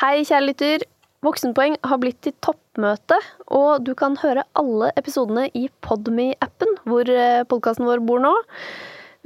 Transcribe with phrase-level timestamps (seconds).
[0.00, 0.82] Hei, kjære lytter.
[1.20, 3.18] Voksenpoeng har blitt til toppmøte,
[3.52, 7.10] og du kan høre alle episodene i Podme-appen, hvor
[7.50, 8.30] podkasten vår bor nå.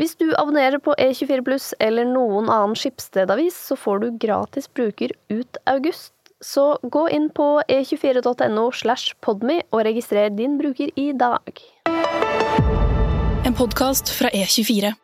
[0.03, 5.15] Hvis du abonnerer på E24 pluss eller noen annen Skipsted-avis, så får du gratis bruker
[5.31, 6.11] ut august.
[6.43, 11.63] Så gå inn på e24.no slash podme og registrer din bruker i dag.
[13.47, 14.97] En podkast fra E24.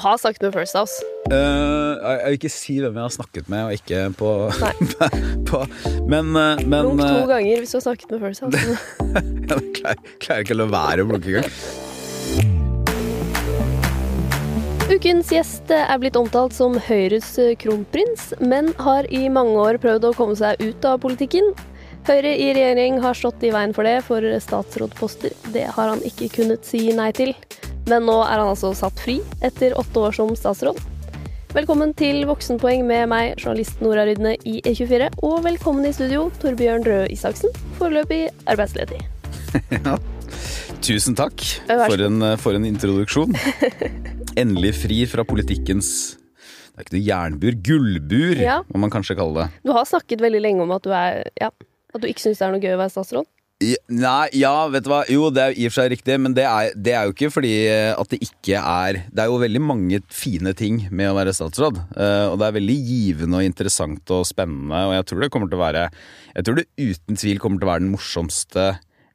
[0.00, 0.96] Har snakket med First House.
[1.30, 4.30] Uh, jeg jeg vil ikke si hvem jeg har snakket med, og ikke på,
[5.50, 5.60] på
[6.08, 8.58] Men, uh, men Blunk to eh, ganger hvis du har snakket med First House.
[9.50, 11.48] Jeg klarer, klarer ikke å la være å blunke engang.
[14.90, 17.32] Ukens gjest er blitt omtalt som Høyres
[17.62, 21.50] kronprins, men har i mange år prøvd å komme seg ut av politikken.
[22.08, 25.34] Høyre i regjering har stått i veien for det, for statsrådposter.
[25.54, 27.34] Det har han ikke kunnet si nei til.
[27.90, 30.78] Men nå er han altså satt fri, etter åtte år som statsråd.
[31.50, 35.08] Velkommen til Voksenpoeng med meg, journalist Nora Rydne i E24.
[35.26, 39.00] Og velkommen i studio, Torbjørn Røe Isaksen, foreløpig arbeidsledig.
[39.74, 39.96] Ja.
[40.80, 43.34] Tusen takk for en, for en introduksjon.
[44.40, 47.56] Endelig fri fra politikkens Det er ikke noe jernbur.
[47.66, 48.60] Gullbur, Ja.
[48.70, 49.48] må man kanskje kalle det.
[49.66, 51.50] Du har snakket veldig lenge om at du er ja,
[51.94, 53.28] at du ikke syns det er noe gøy å være statsråd.
[53.60, 55.02] Ja, Nei, ja, vet du hva.
[55.12, 57.28] Jo, det er i og for seg riktig, men det er, det er jo ikke
[57.34, 61.16] fordi eh, at det ikke er Det er jo veldig mange fine ting med å
[61.18, 61.76] være statsråd.
[61.92, 65.52] eh, Og det er veldig givende og interessant og spennende, og jeg tror det kommer
[65.52, 65.82] til å være
[66.38, 68.70] Jeg tror det uten tvil kommer til å være den morsomste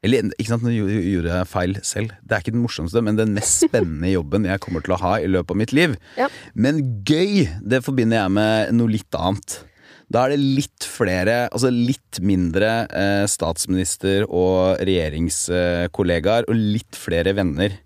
[0.05, 2.11] eller ikke sant, nå gjorde jeg feil selv.
[2.21, 5.15] Det er ikke den morsomste, men den mest spennende jobben jeg kommer til å ha
[5.17, 5.95] i løpet av mitt liv.
[6.19, 6.27] Ja.
[6.53, 9.55] Men gøy, det forbinder jeg med noe litt annet.
[10.11, 17.33] Da er det litt flere, altså litt mindre eh, statsminister og regjeringskollegaer, og litt flere
[17.37, 17.79] venner.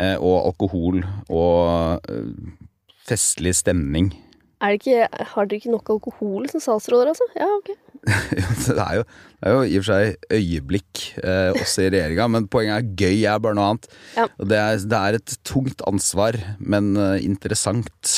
[0.00, 2.28] Eh, og alkohol og eh,
[3.08, 4.12] festlig stemning.
[4.62, 7.26] Er det ikke, har dere ikke nok alkohol som statsråder, altså?
[7.34, 7.72] Ja, ok.
[8.66, 9.04] det, er jo,
[9.42, 12.94] det er jo i og for seg øyeblikk eh, også i regjeringa, men poenget er
[13.02, 13.90] gøy er bare noe annet.
[14.16, 14.28] Ja.
[14.38, 18.14] Det er, det er et tungt ansvar, men eh, interessant,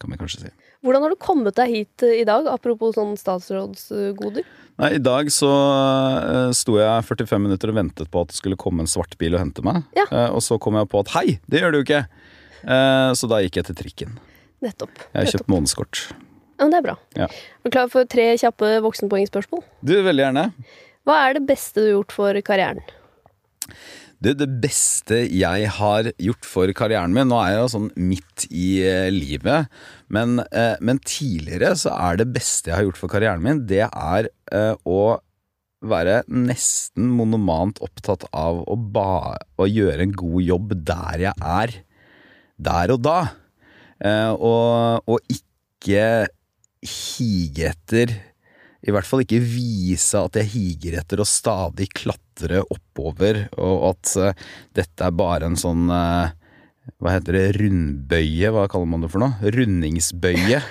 [0.00, 0.54] kan vi kanskje si.
[0.80, 4.46] Hvordan har du kommet deg hit eh, i dag, apropos sånn statsrådsgoder?
[4.80, 8.56] Nei, I dag så uh, sto jeg 45 minutter og ventet på at det skulle
[8.60, 9.82] komme en svart bil og hente meg.
[9.98, 10.06] Ja.
[10.08, 12.02] Eh, og så kom jeg på at hei, det gjør det jo ikke!
[12.64, 14.16] Eh, så da gikk jeg til trikken.
[14.64, 15.04] Nettopp.
[15.12, 16.02] Jeg har kjøpt månedskort.
[16.14, 16.96] Ja, men det er bra.
[17.16, 17.28] Ja.
[17.28, 19.62] Er du klar for tre kjappe voksenpoengspørsmål?
[19.84, 20.46] Du, veldig gjerne.
[21.08, 22.82] Hva er det beste du har gjort for karrieren?
[24.20, 28.44] Du, det beste jeg har gjort for karrieren min Nå er jeg jo sånn midt
[28.52, 29.70] i eh, livet,
[30.12, 33.86] men, eh, men tidligere så er det beste jeg har gjort for karrieren min, det
[33.88, 35.16] er eh, å
[35.80, 41.72] være nesten monomant opptatt av å, ba, å gjøre en god jobb der jeg er,
[42.60, 43.20] der og da.
[44.36, 46.28] Og, og ikke
[46.84, 48.12] hige etter
[48.80, 54.12] i hvert fall ikke vise at jeg higer etter å stadig klatre oppover, og at
[54.20, 54.44] eh,
[54.78, 56.36] dette er bare en sånn eh,
[57.00, 57.46] Hva heter det?
[57.60, 58.52] Rundbøye?
[58.54, 59.52] Hva kaller man det for noe?
[59.56, 60.62] Rundingsbøye.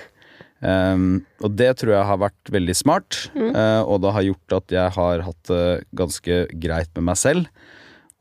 [0.59, 4.75] Um, og det tror jeg har vært veldig smart, eh, og det har gjort at
[4.79, 5.67] jeg har hatt det
[6.01, 7.67] ganske greit med meg selv.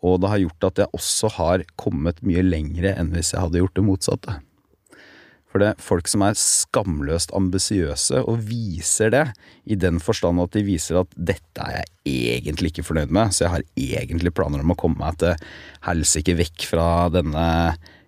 [0.05, 3.65] Og det har gjort at jeg også har kommet mye lengre enn hvis jeg hadde
[3.65, 4.37] gjort det motsatte.
[5.59, 9.25] For det folk som er skamløst ambisiøse og viser det,
[9.67, 13.45] i den forstand at de viser at dette er jeg egentlig ikke fornøyd med, så
[13.45, 15.35] jeg har egentlig planer om å komme meg til
[15.89, 17.49] helsike vekk fra denne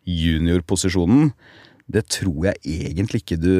[0.07, 1.33] juniorposisjonen.
[1.91, 3.51] Det tror jeg egentlig ikke du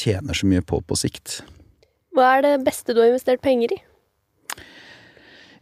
[0.00, 1.42] tjener så mye på på sikt.
[2.16, 3.82] Hva er det beste du har investert penger i?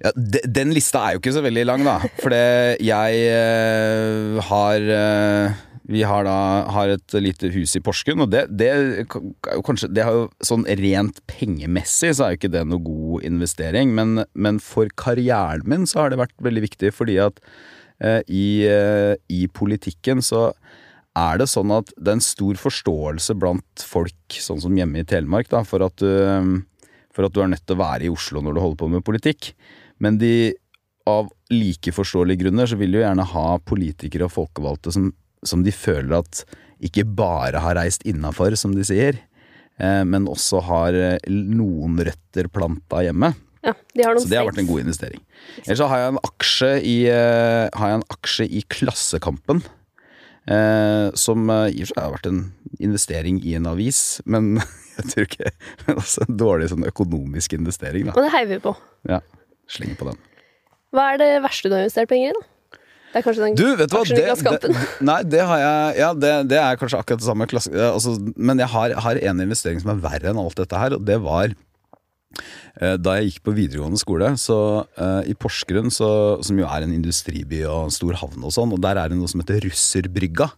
[0.06, 1.98] Ja, de, den lista er jo ikke så veldig lang, da.
[2.22, 6.36] For jeg eh, har eh, Vi har da
[6.74, 8.70] har et lite hus i Porsgrunn, og det, det,
[9.06, 13.92] kanskje, det har jo sånn rent pengemessig så er jo ikke det noe god investering,
[13.94, 17.38] men, men for karrieren min så har det vært veldig viktig, fordi at
[18.02, 20.48] eh, i, eh, i politikken så
[21.16, 25.08] er det sånn at det er en stor forståelse blant folk, sånn som hjemme i
[25.08, 26.10] Telemark, da, for at du,
[27.14, 29.06] for at du er nødt til å være i Oslo når du holder på med
[29.06, 29.52] politikk.
[30.02, 30.50] Men de,
[31.08, 35.08] av like forståelige grunner, så vil de jo gjerne ha politikere og folkevalgte som,
[35.44, 36.44] som de føler at
[36.84, 39.18] ikke bare har reist innafor, som de sier,
[39.80, 43.32] eh, men også har eh, noen røtter planta hjemme.
[43.66, 45.22] Ja, de har Så det har vært en god investering.
[45.64, 49.64] Ellers så har jeg en aksje i, eh, har jeg en aksje i Klassekampen.
[50.46, 52.42] Eh, som i og for seg har vært en
[52.78, 54.60] investering i en avis, men
[55.00, 55.50] jeg tror ikke
[55.88, 58.14] Men også en dårlig sånn økonomisk investering, da.
[58.14, 58.76] Og det heier vi på.
[59.10, 59.18] Ja,
[59.72, 60.20] slenger på den.
[60.94, 62.46] Hva er det verste du har investert penger i, da?
[63.16, 64.02] Det er kanskje den Du, vet du hva?
[64.04, 64.74] Klassekampen.
[64.76, 67.46] det, nei, det har jeg Ja, det, det er kanskje akkurat det samme.
[67.48, 70.98] Klasse, altså, men jeg har, har en investering som er verre enn alt dette her,
[70.98, 74.58] og det var eh, da jeg gikk på videregående skole, så
[75.00, 76.10] eh, i Porsgrunn, så,
[76.44, 79.16] som jo er en industriby og en stor havn og sånn, og der er det
[79.16, 80.50] noe som heter Russerbrygga.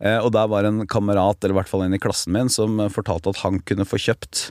[0.00, 2.80] Eh, og der var en kamerat, eller i hvert fall en i klassen min, som
[2.80, 4.46] eh, fortalte at han kunne få kjøpt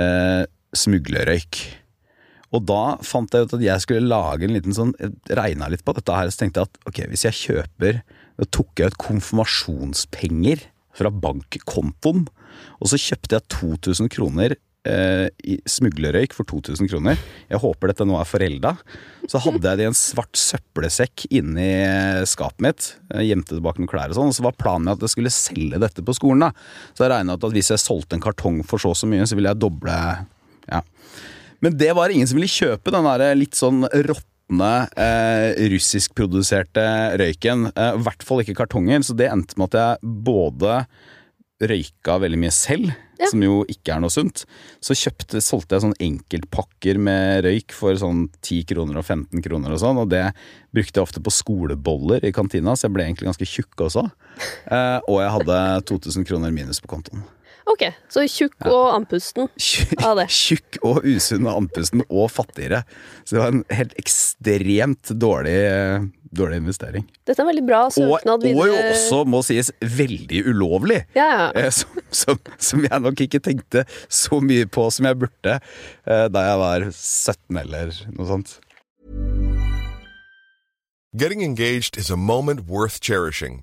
[0.00, 0.44] eh,
[0.76, 1.60] smuglerrøyk.
[2.54, 4.92] Og da fant jeg ut at jeg skulle lage en liten sånn
[5.26, 8.02] Regna litt på dette her, så tenkte jeg at ok, hvis jeg kjøper
[8.38, 12.22] Da tok jeg ut konfirmasjonspenger fra bankkontoen,
[12.80, 14.54] og så kjøpte jeg 2000 kroner
[14.88, 17.20] eh, i smuglerrøyk for 2000 kroner.
[17.50, 18.72] Jeg håper dette nå er forelda.
[19.28, 21.68] Så hadde jeg det i en svart søppelsekk inni
[22.28, 22.88] skapet mitt.
[23.12, 24.32] Gjemte tilbake bak noen klær og sånn.
[24.32, 26.46] Og så var planen at jeg skulle selge dette på skolen.
[26.46, 26.52] da.
[26.96, 29.26] Så jeg regna ut at hvis jeg solgte en kartong for så og så mye,
[29.28, 29.96] så ville jeg doble
[30.70, 30.80] ja.
[31.64, 36.86] Men det var ingen som ville kjøpe den der litt sånn råtne eh, russiskproduserte
[37.20, 37.70] røyken.
[37.74, 40.84] Eh, I hvert fall ikke kartonger, så det endte med at jeg både
[41.66, 43.30] røyka veldig mye selv, Ja.
[43.30, 44.42] som jo ikke er noe sunt.
[44.84, 49.72] Så kjøpte, solgte jeg sånn enkeltpakker med røyk for sånn 10 kroner og 15 kroner
[49.72, 50.34] og sånn, og det
[50.76, 54.04] brukte jeg ofte på skoleboller i kantina, så jeg ble egentlig ganske tjukk også.
[54.68, 55.56] Eh, og jeg hadde
[55.88, 57.24] 2000 kroner minus på kontoen.
[57.66, 57.82] Ok,
[58.12, 59.48] så tjukk og andpusten
[60.06, 60.28] av det.
[60.30, 62.84] Tjukk og usunn og andpusten og fattigere.
[63.26, 65.56] Så det var en helt ekstremt dårlig,
[66.30, 67.08] dårlig investering.
[67.26, 71.00] Dette er en veldig bra Og, søknad og jo også, må sies, veldig ulovlig.
[71.18, 71.48] Ja, ja.
[71.58, 76.26] Eh, Som, som, som jeg nok ikke tenkte så mye på som jeg burde eh,
[76.30, 78.56] da jeg var 17 eller noe sånt.
[81.16, 83.62] Getting engaged is a moment worth cherishing.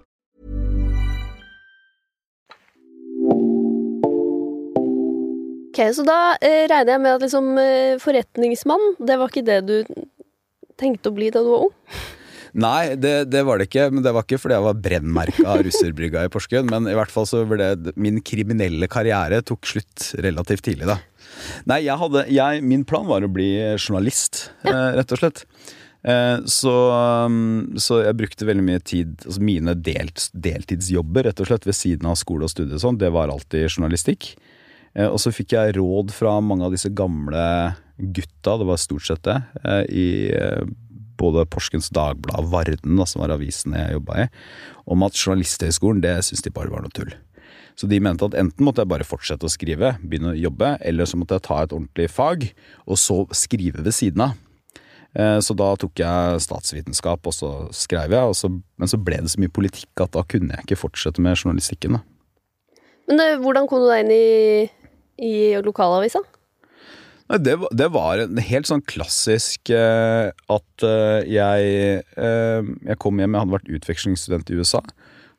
[5.95, 9.77] Så da eh, regner jeg med at liksom eh, forretningsmann, det var ikke det du
[10.81, 11.77] tenkte å bli da du var ung?
[12.51, 13.87] Nei, det, det var det ikke.
[13.93, 16.71] Men det var ikke fordi jeg var brennmerka av russerbrygga i Porsgrunn.
[16.71, 20.99] Men i hvert fall så ble det min kriminelle karriere tok slutt relativt tidlig, da.
[21.69, 25.45] Nei, jeg hadde jeg, Min plan var å bli journalist, eh, rett og slett.
[26.03, 26.75] Eh, så,
[27.29, 31.77] um, så jeg brukte veldig mye tid Altså mine delt, deltidsjobber rett og slett ved
[31.77, 34.31] siden av skole og studie og sånn, det var alltid journalistikk.
[34.97, 37.43] Eh, og så fikk jeg råd fra mange av disse gamle
[37.97, 40.63] gutta, det var stort sett det, eh, i eh,
[41.21, 44.29] både Porskens Dagblad og Varden, da, som var avisen jeg jobba i,
[44.89, 47.13] om at Journalisthøgskolen, det syntes de bare var noe tull.
[47.79, 51.07] Så de mente at enten måtte jeg bare fortsette å skrive, begynne å jobbe, eller
[51.07, 52.47] så måtte jeg ta et ordentlig fag,
[52.83, 54.33] og så skrive ved siden av.
[55.43, 59.41] Så da tok jeg statsvitenskap, og så skrev jeg, så, men så ble det så
[59.43, 61.97] mye politikk at da kunne jeg ikke fortsette med journalistikken.
[61.97, 62.03] Da.
[63.11, 64.69] Men det, hvordan kom du deg inn i,
[65.21, 66.23] i lokalavisa?
[67.31, 73.21] Nei, det, det var en helt sånn klassisk eh, at eh, jeg, eh, jeg kom
[73.21, 74.81] hjem, jeg hadde vært utvekslingsstudent i USA.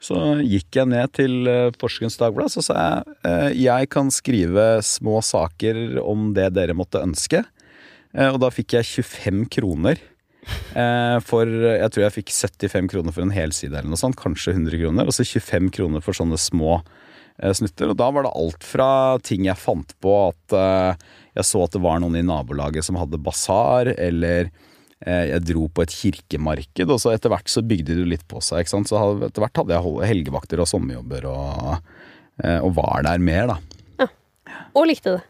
[0.03, 4.65] Så gikk jeg ned til eh, Forskens Dagblad så sa jeg eh, jeg kan skrive
[4.87, 7.45] små saker om det dere måtte ønske.
[8.17, 10.01] Eh, og da fikk jeg 25 kroner.
[10.75, 14.57] Eh, for jeg tror jeg fikk 75 kroner for en helside eller noe sånt, kanskje
[14.57, 15.07] 100 kroner.
[15.07, 17.02] Og så 25 kroner for sånne små eh,
[17.57, 17.91] snutter.
[17.91, 18.91] Og da var det alt fra
[19.25, 21.09] ting jeg fant på at eh,
[21.39, 25.67] jeg så at det var noen i nabolaget som hadde basar, eller eh, jeg dro
[25.73, 28.71] på et kirkemarked, og så etter hvert så bygde det litt på seg.
[28.71, 31.93] Så etter hvert hadde jeg helgevakter og sommerjobber og,
[32.45, 33.61] eh, og var der mer, da.
[34.77, 35.23] Og likte det.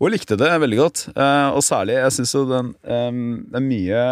[0.00, 1.06] Og likte det veldig godt.
[1.14, 3.10] Eh, og særlig, jeg syns jo den eh,
[3.56, 4.04] er mye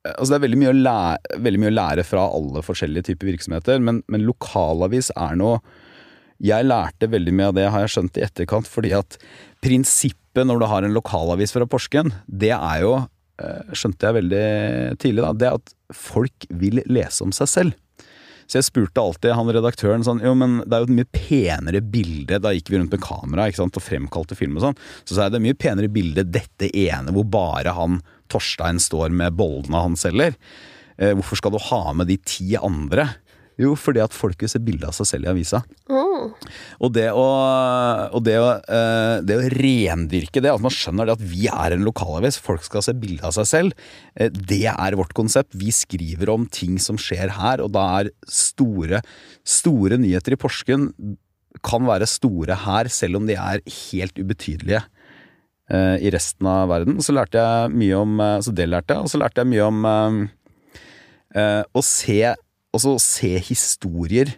[0.00, 3.82] Altså det er veldig mye, lære, veldig mye å lære fra alle forskjellige typer virksomheter,
[3.84, 5.58] men, men lokalavis er noe
[6.40, 9.18] Jeg lærte veldig mye av det, har jeg skjønt i etterkant, fordi at
[9.64, 12.94] prinsippet når du har en lokalavis fra Porsgrunn, det er jo,
[13.42, 14.46] eh, skjønte jeg veldig
[15.02, 17.78] tidlig, da, det at folk vil lese om seg selv.
[18.50, 21.80] Så jeg spurte alltid han redaktøren sånn Jo, men det er jo et mye penere
[21.86, 24.80] bilde Da gikk vi rundt med kamera ikke sant, og fremkalte film og sånn.
[25.06, 29.14] Så sa jeg det er mye penere bilde dette ene hvor bare han Torstein står
[29.14, 30.34] med bollene han selger.
[30.98, 33.06] Eh, hvorfor skal du ha med de ti andre?
[33.60, 35.62] Jo, fordi at folk vil se bilde av seg selv i avisa.
[36.80, 37.24] Og det å,
[38.14, 41.76] og det å, eh, det å rendyrke det, at man skjønner det at vi er
[41.76, 45.56] en lokalavis, folk skal se bilde av seg selv, eh, det er vårt konsept.
[45.58, 49.02] Vi skriver om ting som skjer her, og da er store,
[49.44, 50.90] store nyheter i Porsgrunn
[51.66, 54.84] kan være store her, selv om de er helt ubetydelige
[55.70, 57.00] eh, i resten av verden.
[57.04, 59.82] Så lærte jeg mye om Så det lærte jeg, og så lærte jeg mye om
[61.34, 62.22] eh, å se
[62.70, 64.36] Altså se historier.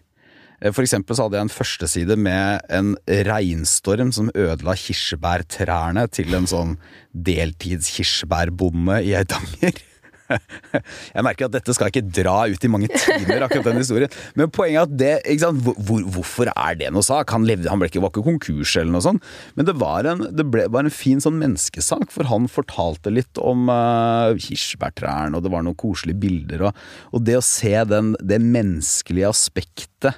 [0.63, 2.95] Eh, For eksempel så hadde jeg en førsteside med en
[3.29, 6.77] regnstorm som ødela kirsebærtrærne til en sånn
[7.13, 9.81] deltidskirsebærbonde i Eidanger.
[10.33, 14.09] Jeg merker at dette skal ikke dra ut i mange timer, akkurat den historien.
[14.39, 17.35] Men poenget er at det, ikke sant, hvor, hvor- hvorfor er det noe sak?
[17.37, 19.27] Han, levde, han ble ikke, var ikke konkurs eller noe sånt.
[19.59, 23.43] Men det var en, det ble, var en fin sånn menneskesak, for han fortalte litt
[23.45, 26.65] om uh, kirsebærtrærne, og det var noen koselige bilder.
[26.71, 26.81] Og,
[27.13, 30.17] og det å se den, det menneskelige aspektet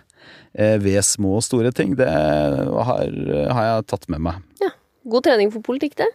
[0.54, 3.08] ved små og store ting, det har,
[3.56, 4.42] har jeg tatt med meg.
[4.62, 4.70] Ja.
[5.04, 6.08] God trening for politikk, det.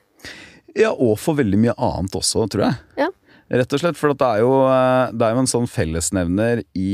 [0.78, 2.82] Ja, og for veldig mye annet også, tror jeg.
[3.04, 3.10] Ja.
[3.50, 6.92] Rett og slett, for det er jo, eh, det er jo en sånn fellesnevner i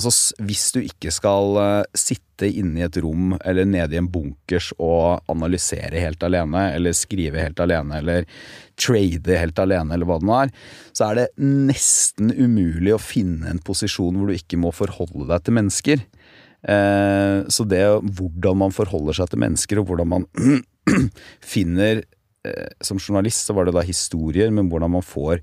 [0.00, 4.08] Altså, hvis du ikke skal eh, sitte inne i et rom eller nede i en
[4.10, 8.24] bunkers og analysere helt alene, eller skrive helt alene, eller
[8.80, 10.54] trade helt alene, eller hva det nå er,
[10.96, 15.44] så er det nesten umulig å finne en posisjon hvor du ikke må forholde deg
[15.44, 16.06] til mennesker.
[16.62, 17.82] Eh, så det
[18.14, 20.28] hvordan man forholder seg til mennesker, og hvordan man
[21.54, 22.04] finner
[22.46, 25.42] eh, Som journalist så var det da historier, men hvordan man får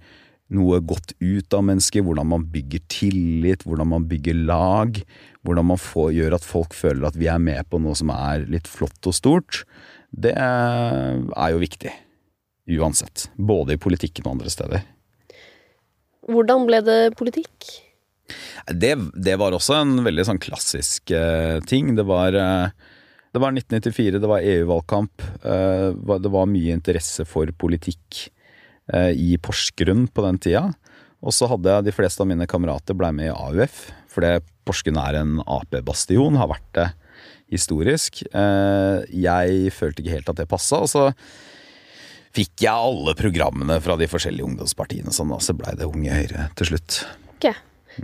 [0.49, 4.97] noe godt ut av mennesker, hvordan man bygger tillit, hvordan man bygger lag,
[5.45, 8.47] hvordan man får, gjør at folk føler at vi er med på noe som er
[8.49, 9.61] litt flott og stort,
[10.09, 11.93] det er jo viktig.
[12.79, 13.27] Uansett.
[13.37, 14.81] Både i politikken og andre steder.
[16.29, 17.69] Hvordan ble det politikk?
[18.69, 21.93] Det, det var også en veldig sånn klassisk uh, ting.
[21.97, 22.97] Det var, uh,
[23.33, 25.25] det var 1994, det var EU-valgkamp.
[25.45, 28.29] Uh, det var mye interesse for politikk
[28.93, 30.69] eh, i Porsgrunn på den tida.
[31.19, 34.99] Og så hadde jeg de fleste av mine kamerater ble med i AUF, fordi Porsgrunn
[35.01, 36.87] er en Ap-bastion, har vært det
[37.51, 38.23] historisk.
[38.29, 41.09] Eh, jeg følte ikke helt at det passa, og så
[42.35, 46.47] fikk jeg alle programmene fra de forskjellige ungdomspartiene, sånn, og så blei det Unge Høyre
[46.59, 47.01] til slutt.
[47.35, 47.51] Ok.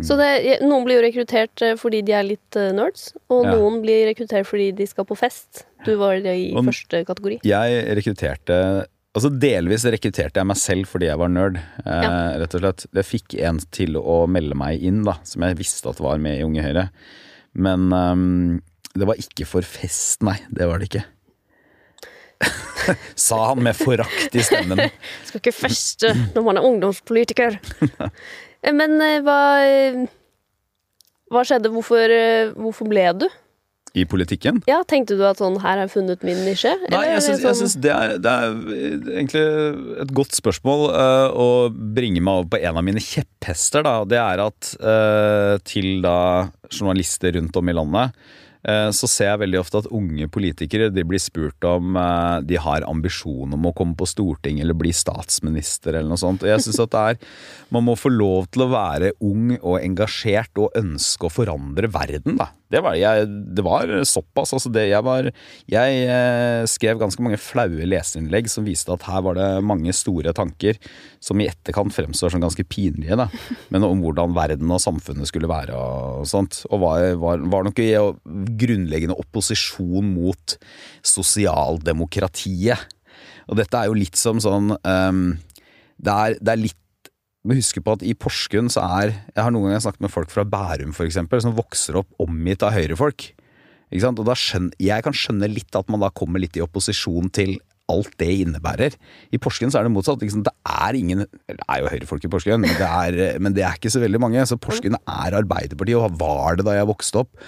[0.04, 3.54] Så det, noen blir jo rekruttert eh, fordi de er litt eh, nerds, og Ja.
[3.56, 5.66] noen blir rekruttert fordi de skal på fest.
[5.86, 7.40] Du var i Og- første kategori.
[7.44, 8.60] Jeg rekrutterte
[9.16, 12.38] Altså Delvis rekrutterte jeg meg selv fordi jeg var nerd, eh, Ja.
[12.38, 12.86] rett og slett.
[12.94, 16.38] Jeg fikk en til å melde meg inn, da, som jeg visste at var med
[16.38, 16.90] i Unge Høyre.
[17.56, 18.62] Men um,
[18.94, 20.36] det var ikke for fest, nei.
[20.52, 21.06] Det var det ikke.
[23.16, 24.82] Sa han med forakt i stemmen.
[25.30, 27.56] Skal ikke feste når man er ungdomspolitiker.
[28.74, 30.06] Men eh, hva eh,
[31.34, 31.72] Hva skjedde?
[31.74, 33.28] Hvorfor, eh, hvorfor ble du?
[33.96, 34.60] I politikken.
[34.68, 36.74] Ja, Tenkte du at sånn her har jeg funnet min nisje?
[36.92, 38.58] Nei, jeg syns, jeg syns det, er, det er
[39.22, 39.44] egentlig
[40.04, 43.86] et godt spørsmål uh, å bringe meg over på en av mine kjepphester.
[43.88, 43.94] Da.
[44.04, 46.18] Det er at uh, til da
[46.68, 48.28] journalister rundt om i landet
[48.96, 52.86] så ser jeg veldig ofte at unge politikere de blir spurt om eh, de har
[52.90, 56.46] ambisjon om å komme på Stortinget eller bli statsminister eller noe sånt.
[56.46, 57.20] Og jeg synes at det er
[57.74, 62.40] Man må få lov til å være ung og engasjert og ønske å forandre verden,
[62.40, 62.50] da.
[62.72, 64.54] Det var, jeg, det var såpass.
[64.58, 65.28] Altså det, jeg var
[65.70, 70.34] Jeg eh, skrev ganske mange flaue leserinnlegg som viste at her var det mange store
[70.36, 70.80] tanker
[71.24, 73.28] som i etterkant fremstår som ganske pinlige, da.
[73.74, 76.64] Men om hvordan verden og samfunnet skulle være og sånt.
[76.72, 77.92] Og var, var, var nok i
[78.66, 80.58] grunnleggende opposisjon mot
[81.06, 82.90] sosialdemokratiet.
[83.46, 85.22] Og dette er jo litt som sånn um,
[86.02, 86.82] det, er, det er litt
[87.46, 90.34] må huske på at i Porsgrunn så er Jeg har noen ganger snakket med folk
[90.34, 93.30] fra Bærum eksempel, som vokser opp omgitt av høyrefolk.
[93.92, 94.20] Ikke sant?
[94.20, 97.58] Og da skjønner, jeg kan skjønne litt at man da kommer litt i opposisjon til
[97.92, 98.96] alt det innebærer.
[99.30, 100.24] I Porsgrunn så er det motsatt.
[100.24, 103.78] Det er ingen Det er jo høyrefolk i Porsgrunn, men det, er, men det er
[103.78, 104.46] ikke så veldig mange.
[104.50, 107.46] Så Porsgrunn er Arbeiderpartiet, og var det da jeg vokste opp.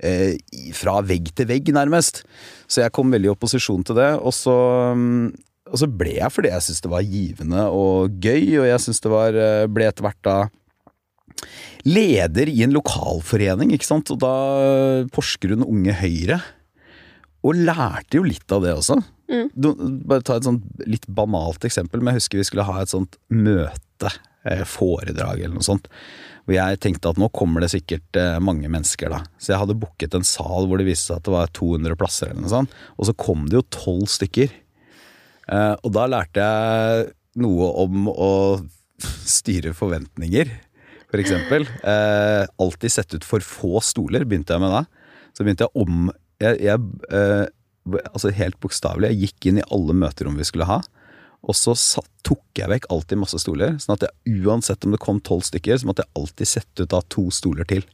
[0.00, 0.38] Eh,
[0.78, 2.22] fra vegg til vegg, nærmest.
[2.70, 4.12] Så jeg kom veldig i opposisjon til det.
[4.22, 4.54] Og så,
[4.94, 5.34] mm,
[5.70, 9.04] og så ble jeg fordi jeg syntes det var givende og gøy, og jeg synes
[9.04, 10.38] det var, eh, ble etter hvert da
[11.86, 14.10] leder i en lokalforening, ikke sant.
[14.12, 14.32] Og da
[15.14, 16.40] Porsgrunn Unge Høyre.
[17.46, 18.98] Og lærte jo litt av det også.
[19.54, 19.70] Du,
[20.04, 23.16] bare ta et sånt litt banalt eksempel, men jeg husker vi skulle ha et sånt
[23.32, 24.10] møte
[24.44, 25.86] eh, foredrag eller noe sånt.
[26.44, 29.22] Hvor jeg tenkte at nå kommer det sikkert eh, mange mennesker, da.
[29.38, 32.32] Så jeg hadde booket en sal hvor det viste seg at det var 200 plasser
[32.32, 32.76] eller noe sånt.
[32.98, 34.52] Og så kom det jo tolv stykker.
[35.50, 37.06] Eh, og da lærte jeg
[37.42, 38.32] noe om å
[39.30, 40.50] styre forventninger,
[41.10, 41.66] for eksempel.
[41.82, 44.84] Eh, alltid sette ut for få stoler, begynte jeg med da.
[45.34, 46.80] Så begynte jeg om Jeg, jeg
[47.12, 47.48] eh,
[48.14, 50.78] altså helt bokstavelig, jeg gikk inn i alle møterom vi skulle ha.
[51.44, 55.02] Og så satt, tok jeg vekk alltid masse stoler, sånn at jeg uansett om det
[55.04, 57.84] kom tolv stykker, så måtte jeg alltid sette ut da to stoler til.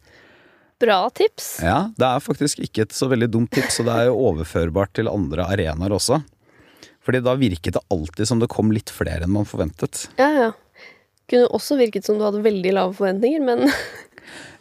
[0.82, 1.56] Bra tips.
[1.64, 4.94] Ja, det er faktisk ikke et så veldig dumt tips, og det er jo overførbart
[4.98, 6.20] til andre arenaer også.
[7.06, 10.08] Fordi da virket det alltid som det kom litt flere enn man forventet.
[10.18, 10.50] Ja, ja.
[11.30, 13.66] Kunne også virket som du hadde veldig lave forventninger, men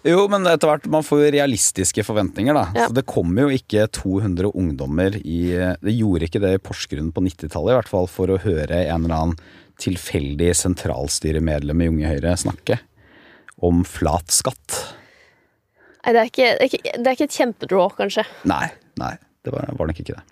[0.06, 2.66] Jo, men etter hvert, man får jo realistiske forventninger, da.
[2.78, 2.88] Ja.
[2.88, 5.40] Så det kom jo ikke 200 ungdommer i
[5.82, 9.08] Det gjorde ikke det i Porsgrunn på 90-tallet, i hvert fall, for å høre en
[9.08, 9.40] eller annen
[9.82, 12.78] tilfeldig sentralstyremedlem i Unge Høyre snakke
[13.66, 14.78] om flat skatt.
[16.06, 18.28] Nei, det er ikke, det er ikke, det er ikke et kjempedraw, kanskje.
[18.46, 18.68] Nei,
[19.02, 20.24] nei, det var, var nok ikke det.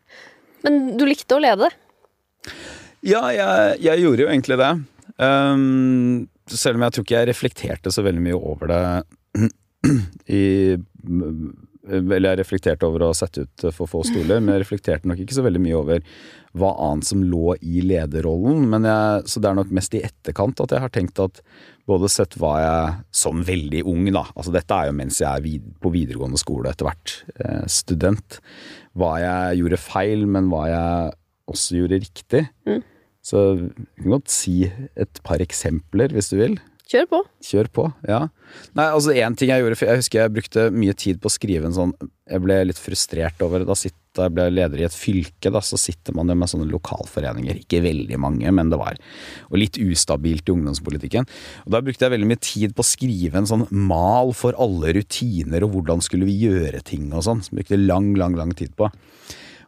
[0.63, 1.73] Men du likte å lede.
[3.03, 4.71] Ja, jeg, jeg gjorde jo egentlig det.
[5.19, 8.81] Um, selv om jeg tror ikke jeg reflekterte så veldig mye over det
[10.31, 10.43] i
[11.83, 15.35] Eller jeg reflekterte over å sette ut for få stoler, men jeg reflekterte nok ikke
[15.35, 16.05] så veldig mye over
[16.55, 18.69] hva annet som lå i lederrollen.
[18.85, 21.41] Jeg, så det er nok mest i etterkant at jeg har tenkt at
[21.89, 25.43] både sett hva jeg som veldig ung, da Altså dette er jo mens jeg er
[25.43, 28.39] vid på videregående skole etter hvert, eh, student.
[28.95, 31.17] Hva jeg gjorde feil, men hva jeg
[31.49, 32.45] også gjorde riktig.
[33.23, 34.57] Så vi kan godt si
[34.99, 36.57] et par eksempler, hvis du vil.
[36.91, 37.19] Kjør på.
[37.47, 38.17] Kjør på, ja.
[38.75, 41.33] Nei, altså en ting jeg gjorde, for jeg husker jeg brukte mye tid på å
[41.33, 41.93] skrive en sånn
[42.29, 45.57] Jeg ble litt frustrert over Da sitt- da jeg ble leder i et fylke, da,
[45.63, 47.63] så sitter man jo med sånne lokalforeninger.
[47.63, 48.93] Ikke veldig mange, men det var
[49.49, 51.25] Og litt ustabilt i ungdomspolitikken.
[51.65, 54.93] Og da brukte jeg veldig mye tid på å skrive en sånn mal for alle
[54.93, 57.41] rutiner og hvordan skulle vi gjøre ting og sånn.
[57.41, 58.91] Som jeg brukte lang, lang, lang tid på.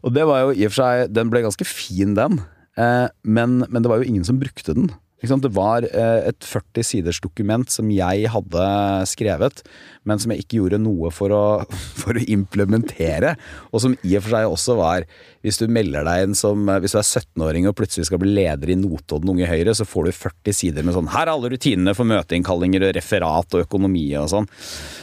[0.05, 2.39] Og det var jo i og for seg Den ble ganske fin, den.
[2.77, 4.91] Eh, men, men det var jo ingen som brukte den.
[5.25, 8.65] Det var eh, et 40 siders dokument som jeg hadde
[9.09, 9.63] skrevet,
[10.05, 11.43] men som jeg ikke gjorde noe for å,
[12.01, 13.35] for å implementere.
[13.71, 15.07] Og som i og for seg også var
[15.45, 18.71] Hvis du melder deg inn som Hvis du er 17-åring og plutselig skal bli leder
[18.73, 21.95] i Notodden Unge Høyre, så får du 40 sider med sånn Her er alle rutinene
[21.97, 24.49] for møteinnkallinger og referat og økonomi og sånn.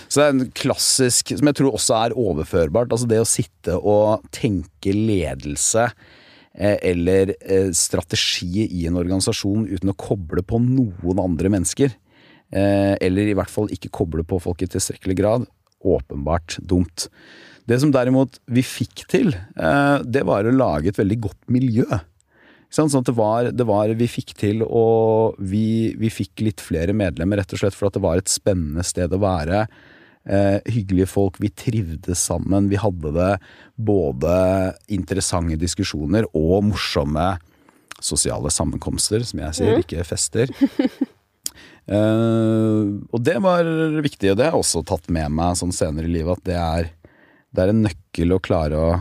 [0.09, 2.93] Så det er en klassisk, som jeg tror også er overførbart.
[2.93, 6.21] Altså det å sitte og tenke ledelse eh,
[6.55, 11.95] eller eh, strategi i en organisasjon uten å koble på noen andre mennesker.
[12.53, 15.49] Eh, eller i hvert fall ikke koble på folk i tilstrekkelig grad.
[15.83, 17.09] Åpenbart dumt.
[17.69, 21.87] Det som derimot vi fikk til, eh, det var å lage et veldig godt miljø.
[22.73, 26.95] Sånn at det var, det var Vi fikk til og vi, vi fikk litt flere
[26.97, 29.67] medlemmer rett og slett for at det var et spennende sted å være.
[30.23, 32.69] Eh, hyggelige folk, vi trivdes sammen.
[32.71, 33.31] Vi hadde det
[33.77, 34.35] både
[34.95, 37.39] interessante diskusjoner og morsomme
[38.03, 40.47] sosiale sammenkomster, som jeg sier, ikke fester.
[41.83, 43.67] Eh, og det var
[44.05, 46.55] viktig, og det har jeg også tatt med meg sånn senere i livet, at det
[46.55, 46.87] er,
[47.51, 48.93] det er en nøkkel å klare å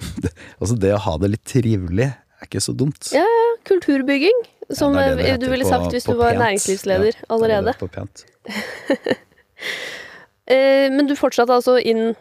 [0.58, 3.12] Altså det å ha det litt trivelig er ikke så dumt.
[3.14, 3.46] Ja, ja.
[3.70, 4.42] Kulturbygging.
[4.74, 6.42] Som Ja, det det du ville ville på- sagt hvis du var pent.
[6.42, 7.70] næringslivsleder Ja, allerede.
[7.70, 8.26] det er det På pent.
[10.50, 12.12] Eh, men du fortsatte altså inn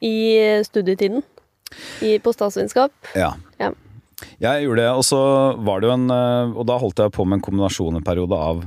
[0.00, 0.16] i
[0.64, 1.22] studietiden
[2.00, 2.92] i, på statsvitenskap.
[3.18, 3.34] Ja.
[3.60, 3.72] Ja.
[4.40, 5.20] Jeg gjorde det, og så
[5.64, 8.36] var det jo en eh, Og da holdt jeg på med en kombinasjon en periode
[8.36, 8.62] av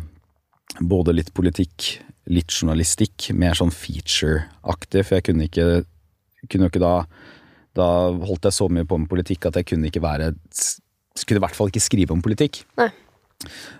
[0.82, 2.00] både litt politikk,
[2.34, 5.68] litt journalistikk, mer sånn feature-aktig, for jeg kunne ikke
[6.50, 6.96] kunne jo ikke da
[7.78, 7.88] Da
[8.28, 10.34] holdt jeg så mye på med politikk at jeg kunne ikke være
[11.18, 12.64] Skulle i hvert fall ikke skrive om politikk.
[12.80, 12.90] Nei.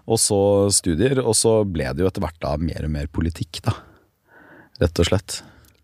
[0.06, 0.38] Og så
[0.76, 3.74] studier, og så ble det jo etter hvert da mer og mer politikk, da.
[4.82, 5.42] Rett og slett.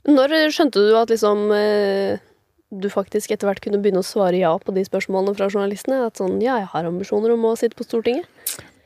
[0.10, 2.22] Når skjønte du at liksom eh,
[2.70, 6.02] du faktisk etter hvert kunne begynne å svare ja på de spørsmålene fra journalistene?
[6.08, 8.30] At sånn ja, jeg har ambisjoner om å sitte på Stortinget.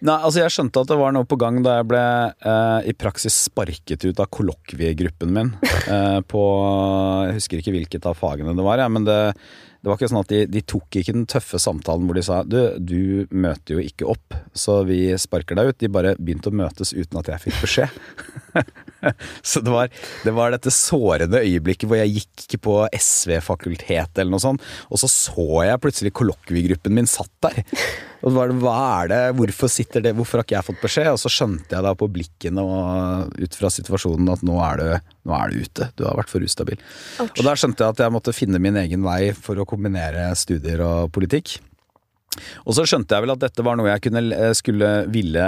[0.03, 2.93] Nei, altså Jeg skjønte at det var noe på gang da jeg ble eh, i
[2.97, 5.53] praksis sparket ut av kollokviegruppen min.
[5.83, 6.41] Eh, på
[7.27, 9.17] Jeg husker ikke hvilket av fagene det var, ja, men det,
[9.83, 12.37] det var ikke sånn at de, de tok ikke den tøffe samtalen hvor de sa
[12.47, 15.79] du, du møter jo ikke opp, så vi sparker deg ut.
[15.83, 17.99] De bare begynte å møtes uten at jeg fikk beskjed.
[19.49, 19.91] så det var,
[20.23, 25.09] det var dette sårende øyeblikket hvor jeg gikk på SV-fakultetet eller noe sånt, og så
[25.11, 27.63] så jeg plutselig kollokviegruppen min satt der.
[28.23, 30.83] Og så var det, hva er det, hvorfor sitter det, hvorfor har ikke jeg fått
[30.83, 31.09] beskjed?
[31.11, 35.11] Og så skjønte jeg da på blikkene og ut fra situasjonen at nå er du,
[35.27, 36.79] nå er du ute, du har vært for ustabil.
[37.25, 40.85] Og da skjønte jeg at jeg måtte finne min egen vei for å kombinere studier
[40.87, 41.57] og politikk.
[42.65, 45.43] Og så skjønte jeg vel at dette var noe jeg kunne, eh, skulle ville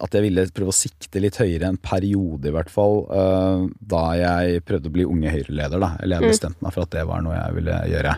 [0.00, 3.00] At jeg ville prøve å sikte litt høyere en periode, i hvert fall.
[3.10, 5.90] eh, Da jeg prøvde å bli Unge Høyre-leder, da.
[6.00, 8.16] Eller jeg bestemte meg for at det var noe jeg ville gjøre.